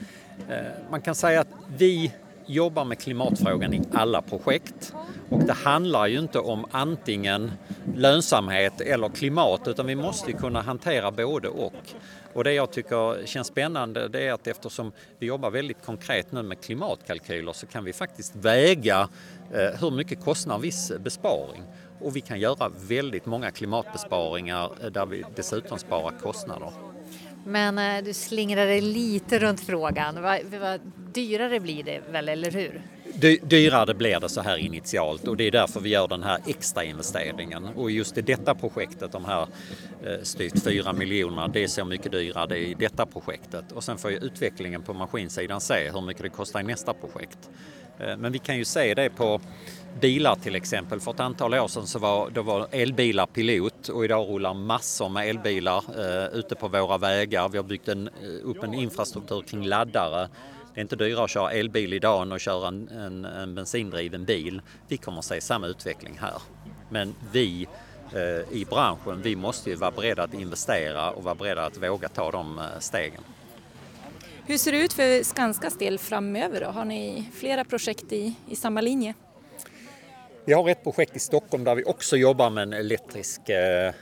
eh, 0.50 0.58
man 0.92 1.02
kan 1.02 1.16
säga 1.16 1.42
att 1.42 1.48
vi 1.78 2.12
jobbar 2.46 2.86
med 2.86 3.00
klimatfrågan 3.00 3.74
i 3.74 3.82
alla 3.94 4.22
projekt. 4.22 4.94
Och 5.30 5.40
det 5.40 5.54
handlar 5.54 6.08
ju 6.08 6.20
inte 6.20 6.40
om 6.40 6.66
antingen 6.72 7.52
lönsamhet 7.96 8.82
eller 8.82 9.10
klimat 9.10 9.68
utan 9.68 9.86
vi 9.86 9.96
måste 9.96 10.34
kunna 10.34 10.62
hantera 10.62 11.12
både 11.12 11.48
och. 11.48 11.94
Och 12.34 12.44
det 12.44 12.54
jag 12.54 12.72
tycker 12.72 13.26
känns 13.26 13.48
spännande 13.48 14.08
det 14.08 14.28
är 14.28 14.34
att 14.34 14.48
eftersom 14.48 14.92
vi 15.20 15.26
jobbar 15.26 15.52
väldigt 15.52 15.86
konkret 15.86 16.32
nu 16.32 16.44
med 16.44 16.62
klimatkalkyler 16.62 17.54
så 17.54 17.66
kan 17.66 17.84
vi 17.84 17.94
faktiskt 17.94 18.36
väga 18.36 19.10
eh, 19.54 19.80
hur 19.82 19.92
mycket 19.92 20.24
kostnar 20.24 20.56
en 20.56 20.62
viss 20.62 20.92
besparing. 21.00 21.64
Och 22.00 22.16
vi 22.16 22.22
kan 22.22 22.40
göra 22.40 22.72
väldigt 22.88 23.26
många 23.26 23.52
klimatbesparingar 23.52 24.72
eh, 24.84 24.90
där 24.90 25.06
vi 25.06 25.24
dessutom 25.36 25.80
sparar 25.80 26.20
kostnader. 26.20 26.72
Men 27.46 27.78
eh, 27.78 28.04
du 28.04 28.14
slingrar 28.14 28.66
dig 28.66 28.82
lite 28.82 29.40
runt 29.40 29.62
frågan. 29.62 30.22
Vad, 30.22 30.40
vad 30.62 30.82
dyrare 31.14 31.60
blir 31.60 31.84
det 31.84 32.02
väl, 32.12 32.30
eller 32.30 32.52
hur? 32.52 32.82
Dy 33.16 33.38
dyrare 33.44 33.94
blir 33.94 34.20
det 34.20 34.30
så 34.30 34.42
här 34.42 34.58
initialt 34.58 35.28
och 35.28 35.38
det 35.38 35.44
är 35.44 35.52
därför 35.52 35.80
vi 35.80 35.90
gör 35.90 36.08
den 36.08 36.24
här 36.24 36.38
extra 36.48 36.84
investeringen. 36.84 37.66
Och 37.66 37.92
just 37.92 38.18
i 38.18 38.22
detta 38.22 38.56
projektet, 38.56 39.12
de 39.12 39.26
här 39.26 39.48
eh, 40.04 40.22
styvt 40.24 40.64
4 40.64 40.94
miljonerna, 40.94 41.48
det 41.48 41.64
är 41.64 41.68
så 41.68 41.86
mycket 41.86 42.12
dyrare 42.12 42.48
det 42.48 42.58
är 42.58 42.60
i 42.60 42.74
detta 42.74 43.06
projektet. 43.06 43.72
Och 43.72 43.84
sen 43.84 43.98
får 43.98 44.12
ju 44.12 44.18
utvecklingen 44.18 44.82
på 44.82 44.94
maskinsidan 44.94 45.62
se 45.62 45.92
hur 45.92 46.02
mycket 46.02 46.24
det 46.24 46.30
kostar 46.30 46.60
i 46.60 46.64
nästa 46.64 46.94
projekt. 46.94 47.50
Eh, 48.00 48.18
men 48.18 48.32
vi 48.32 48.40
kan 48.40 48.58
ju 48.58 48.66
se 48.66 48.94
det 48.94 49.10
på 49.10 49.42
bilar 50.02 50.36
till 50.36 50.56
exempel. 50.56 51.00
För 51.00 51.12
ett 51.12 51.20
antal 51.20 51.54
år 51.54 51.68
sedan 51.68 51.88
så 51.88 52.00
var, 52.00 52.30
då 52.30 52.42
var 52.42 52.68
elbilar 52.72 53.26
pilot 53.26 53.90
och 53.90 54.06
idag 54.06 54.30
rullar 54.30 54.54
massor 54.54 55.10
med 55.10 55.30
elbilar 55.30 55.84
eh, 55.98 56.40
ute 56.40 56.56
på 56.56 56.68
våra 56.68 56.98
vägar. 56.98 57.50
Vi 57.50 57.58
har 57.58 57.64
byggt 57.64 57.88
en, 57.88 58.08
eh, 58.08 58.50
upp 58.50 58.64
en 58.64 58.74
infrastruktur 58.74 59.42
kring 59.42 59.66
laddare. 59.66 60.30
Det 60.74 60.80
är 60.80 60.82
inte 60.82 60.96
dyrare 60.96 61.24
att 61.24 61.30
köra 61.30 61.52
elbil 61.52 61.94
idag 61.94 62.22
än 62.22 62.32
att 62.32 62.42
köra 62.42 62.68
en, 62.68 62.90
en, 62.90 63.26
en 63.26 63.56
bensindriven 63.56 64.26
bil. 64.26 64.62
Vi 64.88 64.98
kommer 64.98 65.20
att 65.20 65.26
se 65.26 65.42
samma 65.42 65.68
utveckling 65.68 66.18
här. 66.22 66.42
Men 66.90 67.16
vi 67.32 67.68
eh, 68.14 68.58
i 68.58 68.66
branschen, 68.70 69.22
vi 69.22 69.36
måste 69.36 69.70
ju 69.70 69.76
vara 69.76 69.92
beredda 69.92 70.24
att 70.24 70.34
investera 70.34 71.12
och 71.12 71.24
vara 71.24 71.36
beredda 71.36 71.66
att 71.66 71.78
våga 71.78 72.10
ta 72.10 72.32
de 72.32 72.60
eh, 72.60 72.66
stegen. 72.80 73.22
Hur 74.46 74.58
ser 74.58 74.72
det 74.72 74.78
ut 74.78 74.94
för 74.94 75.24
Skanskas 75.24 75.78
del 75.78 76.00
framöver 76.00 76.62
då? 76.62 76.68
Har 76.68 76.86
ni 76.86 77.30
flera 77.34 77.64
projekt 77.64 78.12
i, 78.12 78.36
i 78.50 78.56
samma 78.56 78.82
linje? 78.82 79.14
Vi 80.46 80.54
har 80.54 80.70
ett 80.70 80.84
projekt 80.84 81.16
i 81.16 81.20
Stockholm 81.20 81.64
där 81.64 81.76
vi 81.76 81.84
också 81.84 82.18
jobbar 82.18 82.50
med 82.50 82.62
en 82.62 82.74
elektrisk 82.74 83.50
eh, 83.50 83.94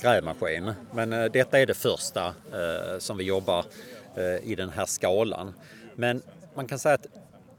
grävmaskin. 0.00 0.72
Men 0.92 1.12
eh, 1.12 1.24
detta 1.24 1.60
är 1.60 1.66
det 1.66 1.74
första 1.74 2.26
eh, 2.26 2.98
som 2.98 3.16
vi 3.16 3.24
jobbar 3.24 3.64
eh, 4.16 4.50
i 4.50 4.54
den 4.54 4.70
här 4.70 4.86
skalan. 4.86 5.54
Men 5.94 6.22
man 6.54 6.66
kan 6.66 6.78
säga 6.78 6.94
att 6.94 7.06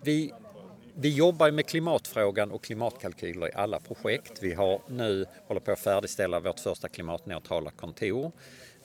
vi, 0.02 0.34
vi 0.95 1.10
jobbar 1.10 1.52
med 1.52 1.65
klimatfrågan 1.65 2.52
och 2.52 2.63
klimatkalkyler 2.63 3.48
i 3.48 3.54
alla 3.54 3.80
projekt. 3.80 4.43
Vi 4.43 4.54
har 4.54 4.82
nu 4.88 5.26
håller 5.48 5.62
på 5.62 5.71
att 5.71 5.80
färdigställa 5.80 6.39
vårt 6.39 6.60
första 6.60 6.89
klimatneutrala 6.89 7.71
kontor. 7.71 8.32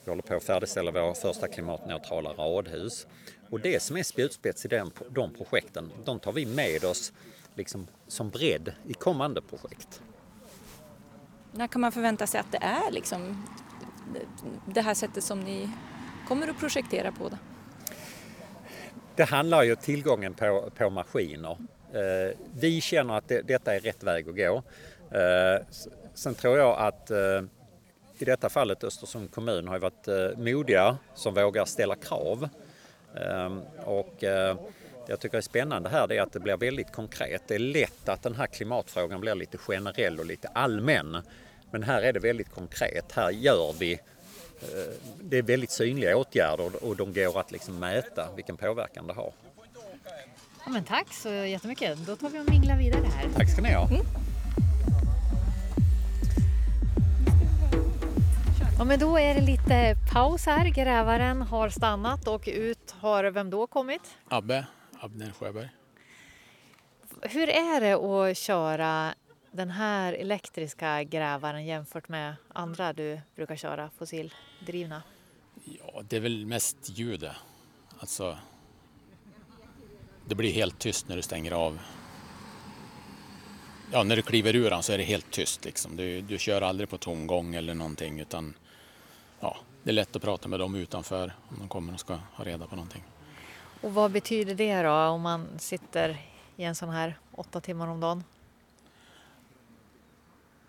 Vi 0.03 0.11
håller 0.11 0.23
på 0.23 0.35
att 0.35 0.43
färdigställa 0.43 0.91
våra 0.91 1.13
första 1.13 1.47
klimatneutrala 1.47 2.33
radhus. 2.33 3.07
Och 3.49 3.59
det 3.59 3.81
som 3.81 3.97
är 3.97 4.03
spjutspets 4.03 4.65
i 4.65 4.67
den, 4.67 4.91
de 5.09 5.33
projekten, 5.33 5.91
de 6.05 6.19
tar 6.19 6.31
vi 6.31 6.45
med 6.45 6.83
oss 6.83 7.13
liksom 7.55 7.87
som 8.07 8.29
bredd 8.29 8.73
i 8.87 8.93
kommande 8.93 9.41
projekt. 9.41 10.01
När 11.51 11.67
kan 11.67 11.81
man 11.81 11.91
förvänta 11.91 12.27
sig 12.27 12.39
att 12.39 12.51
det 12.51 12.57
är 12.61 12.91
liksom 12.91 13.47
det 14.65 14.81
här 14.81 14.93
sättet 14.93 15.23
som 15.23 15.39
ni 15.39 15.69
kommer 16.27 16.47
att 16.47 16.59
projektera 16.59 17.11
på? 17.11 17.29
Det, 17.29 17.37
det 19.21 19.25
handlar 19.25 19.63
ju 19.63 19.71
om 19.71 19.77
tillgången 19.77 20.33
på, 20.33 20.69
på 20.77 20.89
maskiner. 20.89 21.57
Eh, 21.93 22.37
vi 22.59 22.81
känner 22.81 23.17
att 23.17 23.27
det, 23.27 23.41
detta 23.41 23.75
är 23.75 23.79
rätt 23.79 24.03
väg 24.03 24.29
att 24.29 24.35
gå. 24.35 24.63
Eh, 25.17 25.65
sen 26.13 26.33
tror 26.33 26.57
jag 26.57 26.79
att 26.79 27.11
eh, 27.11 27.41
i 28.17 28.25
detta 28.25 28.49
fallet 28.49 28.83
Östersund 28.83 29.31
kommun 29.31 29.67
har 29.67 29.75
ju 29.75 29.79
varit 29.79 30.07
eh, 30.07 30.37
modiga 30.37 30.97
som 31.15 31.33
vågar 31.33 31.65
ställa 31.65 31.95
krav. 31.95 32.49
Eh, 33.15 33.57
och 33.85 34.15
det 34.19 34.57
jag 35.07 35.19
tycker 35.19 35.37
är 35.37 35.41
spännande 35.41 35.89
här 35.89 36.11
är 36.11 36.21
att 36.21 36.33
det 36.33 36.39
blir 36.39 36.57
väldigt 36.57 36.91
konkret. 36.91 37.41
Det 37.47 37.55
är 37.55 37.59
lätt 37.59 38.09
att 38.09 38.23
den 38.23 38.35
här 38.35 38.47
klimatfrågan 38.47 39.21
blir 39.21 39.35
lite 39.35 39.57
generell 39.57 40.19
och 40.19 40.25
lite 40.25 40.47
allmän. 40.47 41.17
Men 41.71 41.83
här 41.83 42.01
är 42.01 42.13
det 42.13 42.19
väldigt 42.19 42.51
konkret. 42.51 43.11
Här 43.11 43.31
gör 43.31 43.73
vi 43.79 43.99
det 45.21 45.37
är 45.37 45.41
väldigt 45.41 45.71
synliga 45.71 46.17
åtgärder 46.17 46.83
och 46.83 46.95
de 46.95 47.13
går 47.13 47.39
att 47.39 47.51
liksom 47.51 47.79
mäta 47.79 48.27
vilken 48.35 48.57
påverkan 48.57 49.07
det 49.07 49.13
har. 49.13 49.33
Ja, 50.65 50.71
men 50.71 50.83
tack 50.83 51.13
så 51.13 51.29
jättemycket. 51.29 51.97
Då 52.07 52.15
tar 52.15 52.29
vi 52.29 52.39
och 52.39 52.49
minglar 52.49 52.77
vidare 52.77 53.05
här. 53.15 53.29
Tack 53.35 53.49
ska 53.49 53.61
ni 53.61 53.73
ha. 53.73 53.87
Mm. 53.87 54.01
Ja, 58.77 58.85
men 58.85 58.99
då 58.99 59.19
är 59.19 59.35
det 59.35 59.41
lite 59.41 59.95
paus 60.13 60.45
här. 60.45 60.69
Grävaren 60.69 61.41
har 61.41 61.69
stannat 61.69 62.27
och 62.27 62.43
ut 62.47 62.95
har 62.99 63.23
vem 63.23 63.49
då 63.49 63.67
kommit? 63.67 64.01
Abbe 64.27 64.65
Abner 64.99 65.31
Sjöberg. 65.39 65.69
Hur 67.21 67.49
är 67.49 67.81
det 67.81 67.93
att 67.93 68.37
köra 68.37 69.13
den 69.51 69.71
här 69.71 70.13
elektriska 70.13 71.03
grävaren 71.03 71.65
jämfört 71.65 72.09
med 72.09 72.35
andra 72.47 72.93
du 72.93 73.21
brukar 73.35 73.55
köra 73.55 73.89
fossildrivna? 73.89 75.03
Ja, 75.63 76.01
det 76.09 76.15
är 76.15 76.19
väl 76.19 76.45
mest 76.45 76.77
ljudet. 76.89 77.35
Alltså, 77.99 78.37
det 80.27 80.35
blir 80.35 80.51
helt 80.51 80.79
tyst 80.79 81.07
när 81.07 81.15
du 81.15 81.21
stänger 81.21 81.51
av. 81.51 81.79
Ja, 83.91 84.03
när 84.03 84.15
du 84.15 84.21
kliver 84.21 84.55
ur 84.55 84.69
den 84.69 84.83
så 84.83 84.93
är 84.93 84.97
det 84.97 85.03
helt 85.03 85.31
tyst 85.31 85.65
liksom. 85.65 85.95
Du, 85.95 86.21
du 86.21 86.37
kör 86.37 86.61
aldrig 86.61 86.89
på 86.89 86.97
tomgång 86.97 87.55
eller 87.55 87.73
någonting 87.73 88.19
utan 88.19 88.53
ja, 89.39 89.57
det 89.83 89.89
är 89.89 89.93
lätt 89.93 90.15
att 90.15 90.21
prata 90.21 90.47
med 90.47 90.59
dem 90.59 90.75
utanför 90.75 91.33
om 91.49 91.59
de 91.59 91.67
kommer 91.67 91.93
och 91.93 91.99
ska 91.99 92.19
ha 92.33 92.45
reda 92.45 92.67
på 92.67 92.75
någonting. 92.75 93.03
Och 93.81 93.93
vad 93.93 94.11
betyder 94.11 94.55
det 94.55 94.81
då 94.81 94.91
om 94.91 95.21
man 95.21 95.47
sitter 95.59 96.21
i 96.57 96.63
en 96.63 96.75
sån 96.75 96.89
här 96.89 97.19
åtta 97.31 97.61
timmar 97.61 97.87
om 97.87 97.99
dagen? 97.99 98.23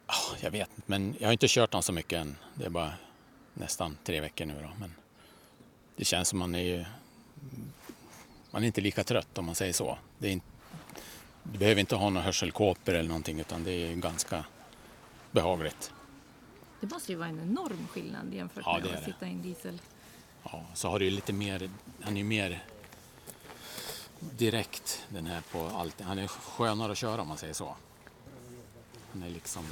Oh, 0.09 0.37
jag 0.41 0.51
vet 0.51 0.71
inte, 0.77 0.83
men 0.91 1.17
jag 1.21 1.29
har 1.29 1.33
inte 1.33 1.49
kört 1.49 1.71
den 1.71 1.83
så 1.83 1.93
mycket 1.93 2.19
än. 2.19 2.37
Det 2.55 2.65
är 2.65 2.71
bara 2.71 2.93
nästan 3.55 3.97
tre 4.05 4.21
veckor 4.21 4.45
nu 4.47 4.55
då. 4.63 4.71
Men 4.79 4.95
det 5.97 6.05
känns 6.05 6.29
som 6.29 6.39
man 6.39 6.55
är 6.55 6.89
man 8.51 8.63
är 8.63 8.67
inte 8.67 8.81
lika 8.81 9.05
trött 9.05 9.39
om 9.39 9.47
man 9.47 9.55
säger 9.55 9.73
så. 9.73 9.99
Det 10.19 10.29
är 10.29 10.33
inte, 10.33 10.47
du 11.43 11.59
behöver 11.59 11.81
inte 11.81 11.97
ha 11.97 12.11
några 12.11 12.25
hörselkåpor 12.25 12.95
eller 12.95 13.09
någonting 13.09 13.41
utan 13.41 13.65
det 13.65 13.73
är 13.73 13.95
ganska 13.95 14.45
behagligt. 15.31 15.93
Det 16.81 16.91
måste 16.91 17.13
ju 17.13 17.19
vara 17.19 17.29
en 17.29 17.41
enorm 17.41 17.89
skillnad 17.91 18.35
jämfört 18.35 18.65
Ja, 18.67 18.81
med 18.85 18.95
att 18.95 19.05
sitta 19.05 19.27
i 19.27 19.31
en 19.31 19.43
diesel. 19.43 19.81
Ja, 20.43 20.65
så 20.75 20.89
har 20.89 20.99
du 20.99 21.05
ju 21.05 21.11
lite 21.11 21.33
mer, 21.33 21.71
han 22.03 22.13
är 22.13 22.19
ju 22.19 22.25
mer 22.25 22.65
direkt 24.21 25.05
den 25.09 25.27
här 25.27 25.41
på 25.53 25.67
allt. 25.67 26.01
Han 26.01 26.19
är 26.19 26.27
skönare 26.27 26.93
att 26.93 26.99
köra 26.99 27.23
om 27.23 27.29
man 27.29 27.39
säger 27.39 27.55
så. 27.55 27.77
Han 29.13 29.23
är 29.23 29.29
liksom, 29.31 29.63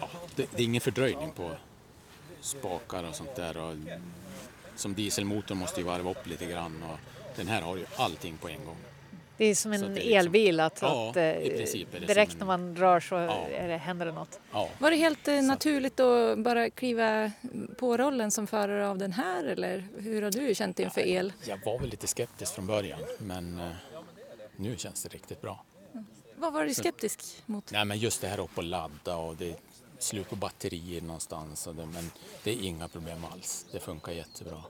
ja, 0.00 0.08
det, 0.36 0.46
det 0.56 0.62
är 0.62 0.64
ingen 0.64 0.80
fördröjning 0.80 1.30
på 1.32 1.50
spakar 2.40 3.04
och 3.04 3.14
sånt 3.14 3.36
där. 3.36 3.56
Och, 3.56 3.74
som 4.76 4.94
dieselmotorn 4.94 5.58
måste 5.58 5.80
ju 5.80 5.86
varva 5.86 6.10
upp 6.10 6.26
lite 6.26 6.46
grann 6.46 6.82
och 6.82 6.98
den 7.36 7.48
här 7.48 7.62
har 7.62 7.76
ju 7.76 7.86
allting 7.96 8.36
på 8.36 8.48
en 8.48 8.64
gång. 8.64 8.76
Det 9.36 9.44
är 9.44 9.54
som 9.54 9.74
Så 9.78 9.84
en 9.84 9.90
är 9.90 9.94
liksom- 9.94 10.12
elbil 10.12 10.60
att, 10.60 10.78
Ja, 10.82 11.10
att 11.10 11.16
eh, 11.16 11.38
i 11.38 11.50
princip 11.56 11.94
är 11.94 12.00
det 12.00 12.06
direkt 12.06 12.30
som 12.38 12.46
när 12.46 12.54
en- 12.54 12.64
man 12.64 12.76
rör 12.76 13.00
så 13.00 13.14
Ja. 13.14 13.46
är 13.48 13.68
det, 13.68 13.76
händer 13.76 14.06
det 14.06 14.12
något. 14.12 14.40
Ja, 14.52 14.68
Var 14.78 14.90
det 14.90 14.96
helt 14.96 15.28
eh, 15.28 15.42
naturligt 15.42 16.00
att 16.00 16.38
bara 16.38 16.70
kliva 16.70 17.32
på 17.78 17.96
rollen 17.96 18.30
som 18.30 18.46
förare 18.46 18.88
av 18.88 18.98
den 18.98 19.12
här 19.12 19.44
eller 19.44 19.86
hur 19.98 20.22
har 20.22 20.30
du 20.30 20.54
känt 20.54 20.78
inför 20.80 21.00
el? 21.00 21.32
jag 21.44 21.64
var 21.64 21.78
väl 21.78 21.88
lite 21.90 22.06
skeptisk 22.06 22.54
från 22.54 22.66
början 22.66 23.00
men 23.18 23.60
eh, 23.60 23.68
nu 24.56 24.76
känns 24.76 25.02
det 25.02 25.08
riktigt 25.14 25.40
bra. 25.42 25.64
Vad 26.40 26.52
var 26.52 26.64
du 26.64 26.74
skeptisk 26.74 27.42
mot? 27.46 27.70
Nej 27.70 27.84
men 27.84 27.98
just 27.98 28.20
det 28.20 28.28
här 28.28 28.40
upp 28.40 28.58
och 28.58 28.64
ladda 28.64 29.16
och 29.16 29.36
det 29.36 29.50
är 29.50 29.56
slut 29.98 30.28
på 30.28 30.36
batterier 30.36 31.00
någonstans. 31.00 31.66
Och 31.66 31.74
det, 31.74 31.86
men 31.86 32.10
det 32.44 32.50
är 32.50 32.62
inga 32.62 32.88
problem 32.88 33.24
alls. 33.32 33.66
Det 33.72 33.80
funkar 33.80 34.12
jättebra. 34.12 34.62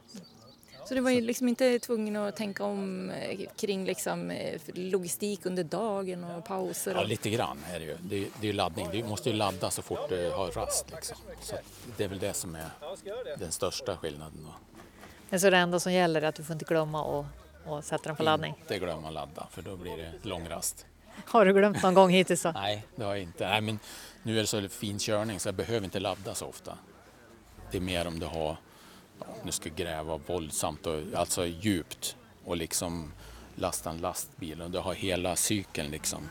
Så 0.88 0.94
du 0.94 1.00
var 1.00 1.10
ju 1.10 1.20
liksom 1.20 1.48
inte 1.48 1.78
tvungen 1.78 2.16
att 2.16 2.36
tänka 2.36 2.64
om 2.64 3.10
eh, 3.10 3.40
kring 3.56 3.84
liksom 3.84 4.30
eh, 4.30 4.60
logistik 4.74 5.46
under 5.46 5.64
dagen 5.64 6.24
och 6.24 6.44
pauser? 6.44 6.94
Ja 6.94 7.00
Och... 7.00 7.08
lite 7.08 7.30
grann 7.30 7.58
är 7.70 7.78
det 7.78 7.84
ju. 7.84 7.96
Det 8.02 8.16
är, 8.16 8.28
det 8.40 8.46
är 8.46 8.46
ju 8.46 8.52
laddning. 8.52 8.88
Du 8.92 9.04
måste 9.04 9.30
ju 9.30 9.36
ladda 9.36 9.70
så 9.70 9.82
fort 9.82 10.08
du 10.08 10.30
har 10.30 10.50
rast 10.50 10.90
liksom. 10.90 11.16
Så 11.40 11.54
att 11.54 11.62
det 11.96 12.04
är 12.04 12.08
väl 12.08 12.18
det 12.18 12.34
som 12.34 12.54
är 12.54 12.70
den 13.38 13.52
största 13.52 13.96
skillnaden. 13.96 14.44
Då. 14.44 14.54
Men 15.30 15.40
så 15.40 15.50
det 15.50 15.56
enda 15.56 15.80
som 15.80 15.92
gäller 15.92 16.22
är 16.22 16.26
att 16.26 16.34
du 16.34 16.44
får 16.44 16.52
inte 16.52 16.64
glömma 16.64 17.20
att 17.20 17.26
att 17.66 17.84
sätta 17.84 18.08
den 18.08 18.16
på 18.16 18.22
laddning. 18.22 18.54
Inte 18.60 18.78
glömma 18.78 19.10
ladda 19.10 19.46
för 19.50 19.62
då 19.62 19.76
blir 19.76 19.96
det 19.96 20.28
lång 20.28 20.48
rast. 20.48 20.86
Har 21.26 21.44
du 21.46 21.52
glömt 21.52 21.82
någon 21.82 21.94
gång 21.94 22.10
hittills 22.10 22.42
då? 22.42 22.50
Nej, 22.50 22.86
det 22.96 23.04
har 23.04 23.14
jag 23.14 23.22
inte. 23.22 23.48
Nej, 23.48 23.60
men 23.60 23.78
nu 24.22 24.36
är 24.36 24.40
det 24.40 24.46
så 24.46 24.68
fin 24.68 24.98
körning 24.98 25.40
så 25.40 25.48
jag 25.48 25.54
behöver 25.54 25.84
inte 25.84 26.00
ladda 26.00 26.34
så 26.34 26.46
ofta. 26.46 26.78
Det 27.70 27.76
är 27.76 27.82
mer 27.82 28.06
om 28.06 28.18
du 28.18 28.26
har, 28.26 28.56
ja, 29.20 29.26
nu 29.42 29.52
ska 29.52 29.70
gräva 29.76 30.16
våldsamt 30.16 30.86
och 30.86 31.00
alltså 31.16 31.46
djupt 31.46 32.16
och 32.44 32.56
liksom 32.56 33.12
lasta 33.54 33.90
en 33.90 33.98
lastbil 33.98 34.62
och 34.62 34.70
du 34.70 34.78
har 34.78 34.94
hela 34.94 35.36
cykeln 35.36 35.90
liksom. 35.90 36.28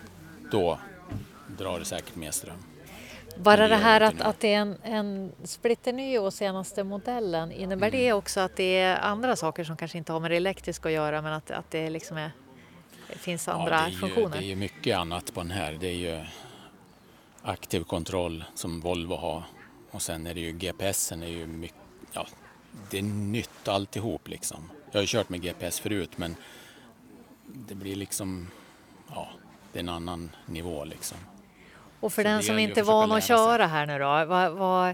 Då 0.52 0.80
drar 1.58 1.80
det 1.80 1.86
säkert 1.86 2.16
mer 2.16 2.32
ström. 2.32 2.64
Bara 3.38 3.68
det 3.68 3.76
här 3.76 4.02
att, 4.02 4.22
att 4.22 4.40
det 4.40 4.54
är 4.54 4.60
en, 4.60 4.78
en 4.84 5.32
splitterny 5.44 6.18
och 6.18 6.34
senaste 6.34 6.84
modellen, 6.84 7.52
innebär 7.52 7.88
Mm. 7.88 8.00
det 8.00 8.14
också 8.14 8.40
att 8.40 8.56
det 8.56 8.78
är 8.80 9.00
andra 9.00 9.36
saker 9.36 9.64
som 9.64 9.78
kanske 9.78 9.98
inte 9.98 10.12
har 10.14 10.20
med 10.20 10.32
det 10.32 10.38
elektriska 10.38 10.90
att 10.90 10.94
göra 10.94 11.22
men 11.22 11.34
att, 11.34 11.52
att 11.52 11.72
det 11.72 11.90
liksom 11.90 12.18
är, 12.18 12.32
det 13.14 13.20
finns 13.20 13.48
andra 13.48 13.76
ja, 13.76 13.82
det 13.84 13.90
ju, 13.90 13.98
funktioner? 13.98 14.30
Det 14.30 14.38
är 14.38 14.48
ju 14.48 14.56
mycket 14.56 14.98
annat 14.98 15.34
på 15.34 15.40
den 15.40 15.52
här. 15.52 15.78
Det 15.80 15.88
är 15.88 15.96
ju 15.96 16.26
aktiv 17.42 17.84
kontroll 17.84 18.44
som 18.56 18.80
Volvo 18.80 19.16
har 19.16 19.44
och 19.92 20.02
sen 20.02 20.28
är 20.28 20.34
det 20.34 20.40
ju 20.40 20.52
GPSen 20.52 21.24
är 21.24 21.28
ju 21.28 21.48
mycket, 21.48 21.78
ja, 22.14 22.28
det 22.90 22.98
är 22.98 23.04
nytt 23.04 23.68
alltihop 23.68 24.28
liksom. 24.28 24.70
Jag 24.92 24.98
har 24.98 25.02
ju 25.02 25.08
kört 25.08 25.30
med 25.30 25.42
GPS 25.42 25.80
förut 25.80 26.12
men 26.16 26.36
det 27.46 27.76
blir 27.76 27.96
liksom, 27.96 28.48
ja, 29.10 29.28
det 29.74 29.80
är 29.80 29.84
en 29.84 29.90
annan 29.90 30.32
nivå 30.46 30.86
liksom. 30.86 31.18
Och 32.00 32.14
för 32.14 32.24
Så 32.24 32.30
den 32.30 32.44
som 32.44 32.60
inte 32.60 32.80
är 32.80 32.84
van 32.84 33.12
att 33.12 33.24
köra 33.24 33.68
här 33.68 33.86
nu 33.86 34.00
då, 34.00 34.26
vad, 34.26 34.52
vad, 34.52 34.90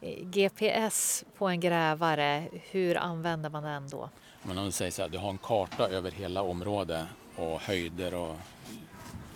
eh, 0.00 0.24
GPS 0.24 1.24
på 1.38 1.48
en 1.48 1.60
grävare, 1.60 2.48
hur 2.70 2.96
använder 2.96 3.50
man 3.50 3.62
den 3.62 3.88
då? 3.88 4.10
Men 4.42 4.58
om 4.58 4.64
du 4.64 4.72
säger 4.72 4.90
så 4.90 5.02
här, 5.02 5.08
du 5.08 5.18
har 5.18 5.30
en 5.30 5.38
karta 5.38 5.88
över 5.88 6.10
hela 6.10 6.42
området 6.42 7.06
och 7.40 7.60
höjder 7.60 8.14
och 8.14 8.36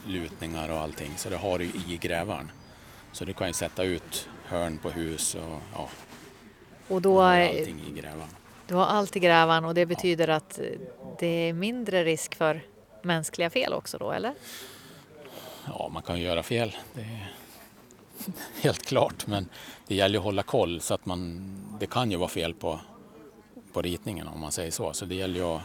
lutningar 0.06 0.68
och 0.68 0.78
allting. 0.78 1.10
Så 1.16 1.28
det 1.28 1.36
har 1.36 1.58
du 1.58 1.64
i 1.64 1.98
grävaren. 2.00 2.50
Så 3.12 3.24
du 3.24 3.32
kan 3.32 3.46
ju 3.46 3.52
sätta 3.52 3.82
ut 3.82 4.28
hörn 4.44 4.78
på 4.78 4.90
hus 4.90 5.34
och 5.34 5.60
ja, 5.74 5.88
Och 6.88 7.02
då, 7.02 7.20
har 7.20 7.40
allting 7.40 7.82
i 7.88 8.00
grävaren. 8.00 8.28
du 8.66 8.74
har 8.74 8.86
allt 8.86 9.16
i 9.16 9.20
grävaren 9.20 9.64
och 9.64 9.74
det 9.74 9.86
betyder 9.86 10.28
att 10.28 10.58
eh, 10.58 10.64
det 11.18 11.26
är 11.26 11.52
mindre 11.52 12.04
risk 12.04 12.34
för 12.34 12.60
mänskliga 13.02 13.50
fel 13.50 13.72
också 13.72 13.98
då, 13.98 14.12
eller? 14.12 14.34
Ja, 15.66 15.90
man 15.92 16.02
kan 16.02 16.18
ju 16.18 16.24
göra 16.24 16.42
fel. 16.42 16.76
Det 16.94 17.00
är 17.00 17.32
helt 18.62 18.86
klart. 18.86 19.26
Men 19.26 19.48
det 19.86 19.94
gäller 19.94 20.18
att 20.18 20.24
hålla 20.24 20.42
koll 20.42 20.80
så 20.80 20.94
att 20.94 21.06
man, 21.06 21.54
det 21.80 21.86
kan 21.86 22.10
ju 22.10 22.16
vara 22.16 22.28
fel 22.28 22.54
på, 22.54 22.80
på 23.72 23.82
ritningen 23.82 24.28
om 24.28 24.40
man 24.40 24.52
säger 24.52 24.70
så. 24.70 24.92
Så 24.92 25.04
det 25.04 25.14
gäller 25.14 25.40
ju 25.40 25.46
att, 25.46 25.62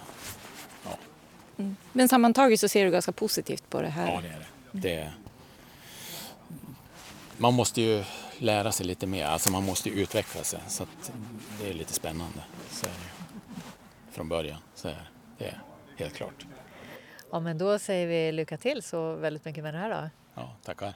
Men 1.92 2.10
sammantaget 2.10 2.60
så 2.60 2.68
ser 2.68 2.86
du 2.86 2.92
ganska 2.92 3.12
positivt 3.12 3.70
på 3.70 3.82
det 3.82 3.90
här. 3.90 4.08
ja 4.08 4.22
det 4.22 4.28
är 4.28 4.46
det. 4.72 4.90
det 4.90 5.12
man 7.38 7.54
måste 7.54 7.82
ju 7.82 8.04
lära 8.38 8.72
sig 8.72 8.86
lite 8.86 9.08
mer, 9.08 9.26
alltså 9.26 9.52
man 9.52 9.66
måste 9.66 9.90
ju 9.90 9.96
utveckla 9.96 10.44
sig. 10.44 10.60
Så 10.68 10.84
att 10.84 11.12
det 11.62 11.70
är 11.70 11.74
lite 11.74 11.94
spännande. 11.94 12.40
Så 12.70 12.86
är 12.86 12.90
det. 12.90 13.62
Från 14.12 14.30
början, 14.30 14.60
så 14.76 14.88
är 14.88 15.10
det 15.38 15.46
är 15.46 15.62
helt 15.98 16.14
klart. 16.14 16.46
Ja, 17.32 17.40
men 17.40 17.58
då 17.58 17.80
säger 17.80 18.08
vi 18.08 18.32
lycka 18.32 18.58
till 18.58 18.84
så 18.84 19.16
väldigt 19.16 19.46
mycket 19.46 19.64
med 19.64 19.74
det 19.74 19.78
här 19.78 19.90
då. 19.90 20.10
Ja, 20.36 20.56
tackar. 20.66 20.94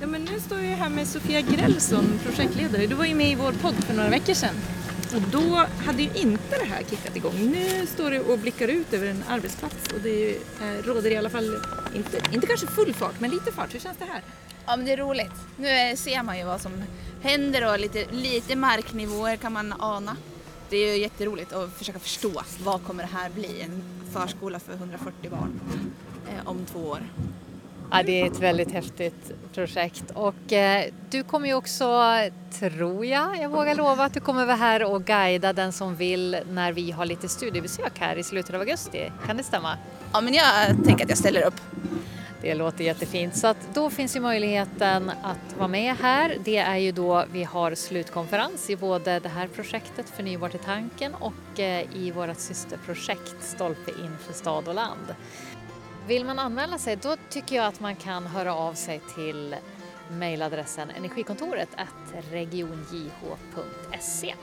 Ja, 0.00 0.06
men 0.06 0.24
nu 0.24 0.40
står 0.40 0.58
jag 0.60 0.76
här 0.76 0.90
med 0.90 1.06
Sofia 1.06 1.40
Grellson, 1.40 2.20
projektledare. 2.24 2.86
Du 2.86 2.94
var 2.94 3.04
ju 3.04 3.14
med 3.14 3.30
i 3.30 3.34
vår 3.34 3.52
podd 3.52 3.84
för 3.84 3.94
några 3.94 4.10
veckor 4.10 4.34
sedan. 4.34 4.54
Och 5.14 5.20
då 5.20 5.66
hade 5.86 6.02
ju 6.02 6.10
inte 6.14 6.58
det 6.58 6.64
här 6.64 6.82
kickat 6.90 7.16
igång. 7.16 7.32
Nu 7.52 7.86
står 7.86 8.10
du 8.10 8.20
och 8.20 8.38
blickar 8.38 8.68
ut 8.68 8.92
över 8.92 9.06
en 9.06 9.24
arbetsplats 9.28 9.92
och 9.94 10.00
det 10.00 10.38
råder 10.84 11.10
i 11.10 11.16
alla 11.16 11.30
fall, 11.30 11.60
inte, 11.94 12.20
inte 12.32 12.46
kanske 12.46 12.66
full 12.66 12.94
fart, 12.94 13.20
men 13.20 13.30
lite 13.30 13.52
fart. 13.52 13.74
Hur 13.74 13.78
känns 13.80 13.98
det 13.98 14.04
här? 14.04 14.22
Ja 14.66 14.76
men 14.76 14.86
det 14.86 14.92
är 14.92 14.96
roligt. 14.96 15.32
Nu 15.56 15.96
ser 15.96 16.22
man 16.22 16.38
ju 16.38 16.44
vad 16.44 16.60
som 16.60 16.72
händer 17.22 17.72
och 17.72 17.78
lite, 17.78 18.06
lite 18.10 18.56
marknivåer 18.56 19.36
kan 19.36 19.52
man 19.52 19.74
ana. 19.78 20.16
Det 20.70 20.76
är 20.76 20.94
ju 20.94 21.00
jätteroligt 21.00 21.52
att 21.52 21.72
försöka 21.72 21.98
förstå 21.98 22.42
vad 22.64 22.84
kommer 22.84 23.02
det 23.02 23.10
här 23.12 23.30
bli? 23.30 23.60
En 23.60 23.82
förskola 24.12 24.60
för 24.60 24.72
140 24.72 25.30
barn 25.30 25.60
eh, 26.28 26.48
om 26.48 26.66
två 26.66 26.78
år. 26.78 27.02
Ja, 27.94 28.02
det 28.02 28.20
är 28.20 28.26
ett 28.26 28.40
väldigt 28.40 28.72
häftigt 28.72 29.32
projekt 29.54 30.04
och 30.14 30.52
eh, 30.52 30.84
du 31.10 31.22
kommer 31.22 31.48
ju 31.48 31.54
också, 31.54 32.02
tror 32.50 33.06
jag, 33.06 33.36
jag 33.36 33.48
vågar 33.48 33.74
lova 33.74 34.04
att 34.04 34.14
du 34.14 34.20
kommer 34.20 34.46
vara 34.46 34.56
här 34.56 34.84
och 34.84 35.04
guida 35.04 35.52
den 35.52 35.72
som 35.72 35.96
vill 35.96 36.36
när 36.50 36.72
vi 36.72 36.90
har 36.90 37.06
lite 37.06 37.28
studiebesök 37.28 37.98
här 37.98 38.16
i 38.16 38.22
slutet 38.22 38.54
av 38.54 38.60
augusti. 38.60 39.12
Kan 39.26 39.36
det 39.36 39.42
stämma? 39.42 39.76
Ja 40.12 40.20
men 40.20 40.34
jag 40.34 40.44
tänker 40.84 41.04
att 41.04 41.08
jag 41.08 41.18
ställer 41.18 41.42
upp. 41.42 41.60
Det 42.42 42.54
låter 42.54 42.84
jättefint. 42.84 43.36
Så 43.36 43.54
då 43.74 43.90
finns 43.90 44.16
ju 44.16 44.20
möjligheten 44.20 45.10
att 45.22 45.56
vara 45.58 45.68
med 45.68 45.96
här. 45.96 46.36
Det 46.44 46.58
är 46.58 46.76
ju 46.76 46.92
då 46.92 47.24
vi 47.32 47.44
har 47.44 47.74
slutkonferens 47.74 48.70
i 48.70 48.76
både 48.76 49.20
det 49.20 49.28
här 49.28 49.48
projektet 49.48 50.10
Förnybart 50.16 50.54
i 50.54 50.58
tanken 50.58 51.14
och 51.14 51.60
eh, 51.60 51.96
i 51.96 52.10
vårt 52.10 52.38
systerprojekt 52.38 53.36
Stolpe 53.40 53.90
in 53.90 54.16
för 54.26 54.32
stad 54.32 54.68
och 54.68 54.74
land. 54.74 55.14
Vill 56.06 56.24
man 56.24 56.38
anmäla 56.38 56.78
sig 56.78 56.96
då 56.96 57.16
tycker 57.30 57.56
jag 57.56 57.66
att 57.66 57.80
man 57.80 57.96
kan 57.96 58.26
höra 58.26 58.54
av 58.54 58.74
sig 58.74 59.00
till 59.14 59.56
mejladressen 60.10 60.90
energikontoret 60.90 61.68
regionjh.se. 62.30 64.34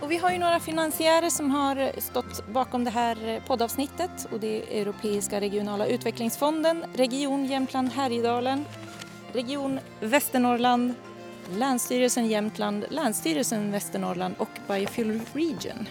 Och 0.00 0.10
vi 0.10 0.16
har 0.16 0.30
ju 0.30 0.38
några 0.38 0.60
finansiärer 0.60 1.30
som 1.30 1.50
har 1.50 2.00
stått 2.00 2.46
bakom 2.46 2.84
det 2.84 2.90
här 2.90 3.42
poddavsnittet 3.46 4.26
och 4.32 4.40
det 4.40 4.56
är 4.56 4.82
Europeiska 4.82 5.40
regionala 5.40 5.86
utvecklingsfonden, 5.86 6.84
Region 6.94 7.44
Jämtland 7.44 7.92
Härjedalen, 7.92 8.64
Region 9.32 9.80
Västernorrland, 10.00 10.94
Länsstyrelsen 11.50 12.26
Jämtland, 12.26 12.84
Länsstyrelsen 12.90 13.72
Västernorrland 13.72 14.34
och 14.38 14.50
Biofuel 14.68 15.20
Region. 15.32 15.86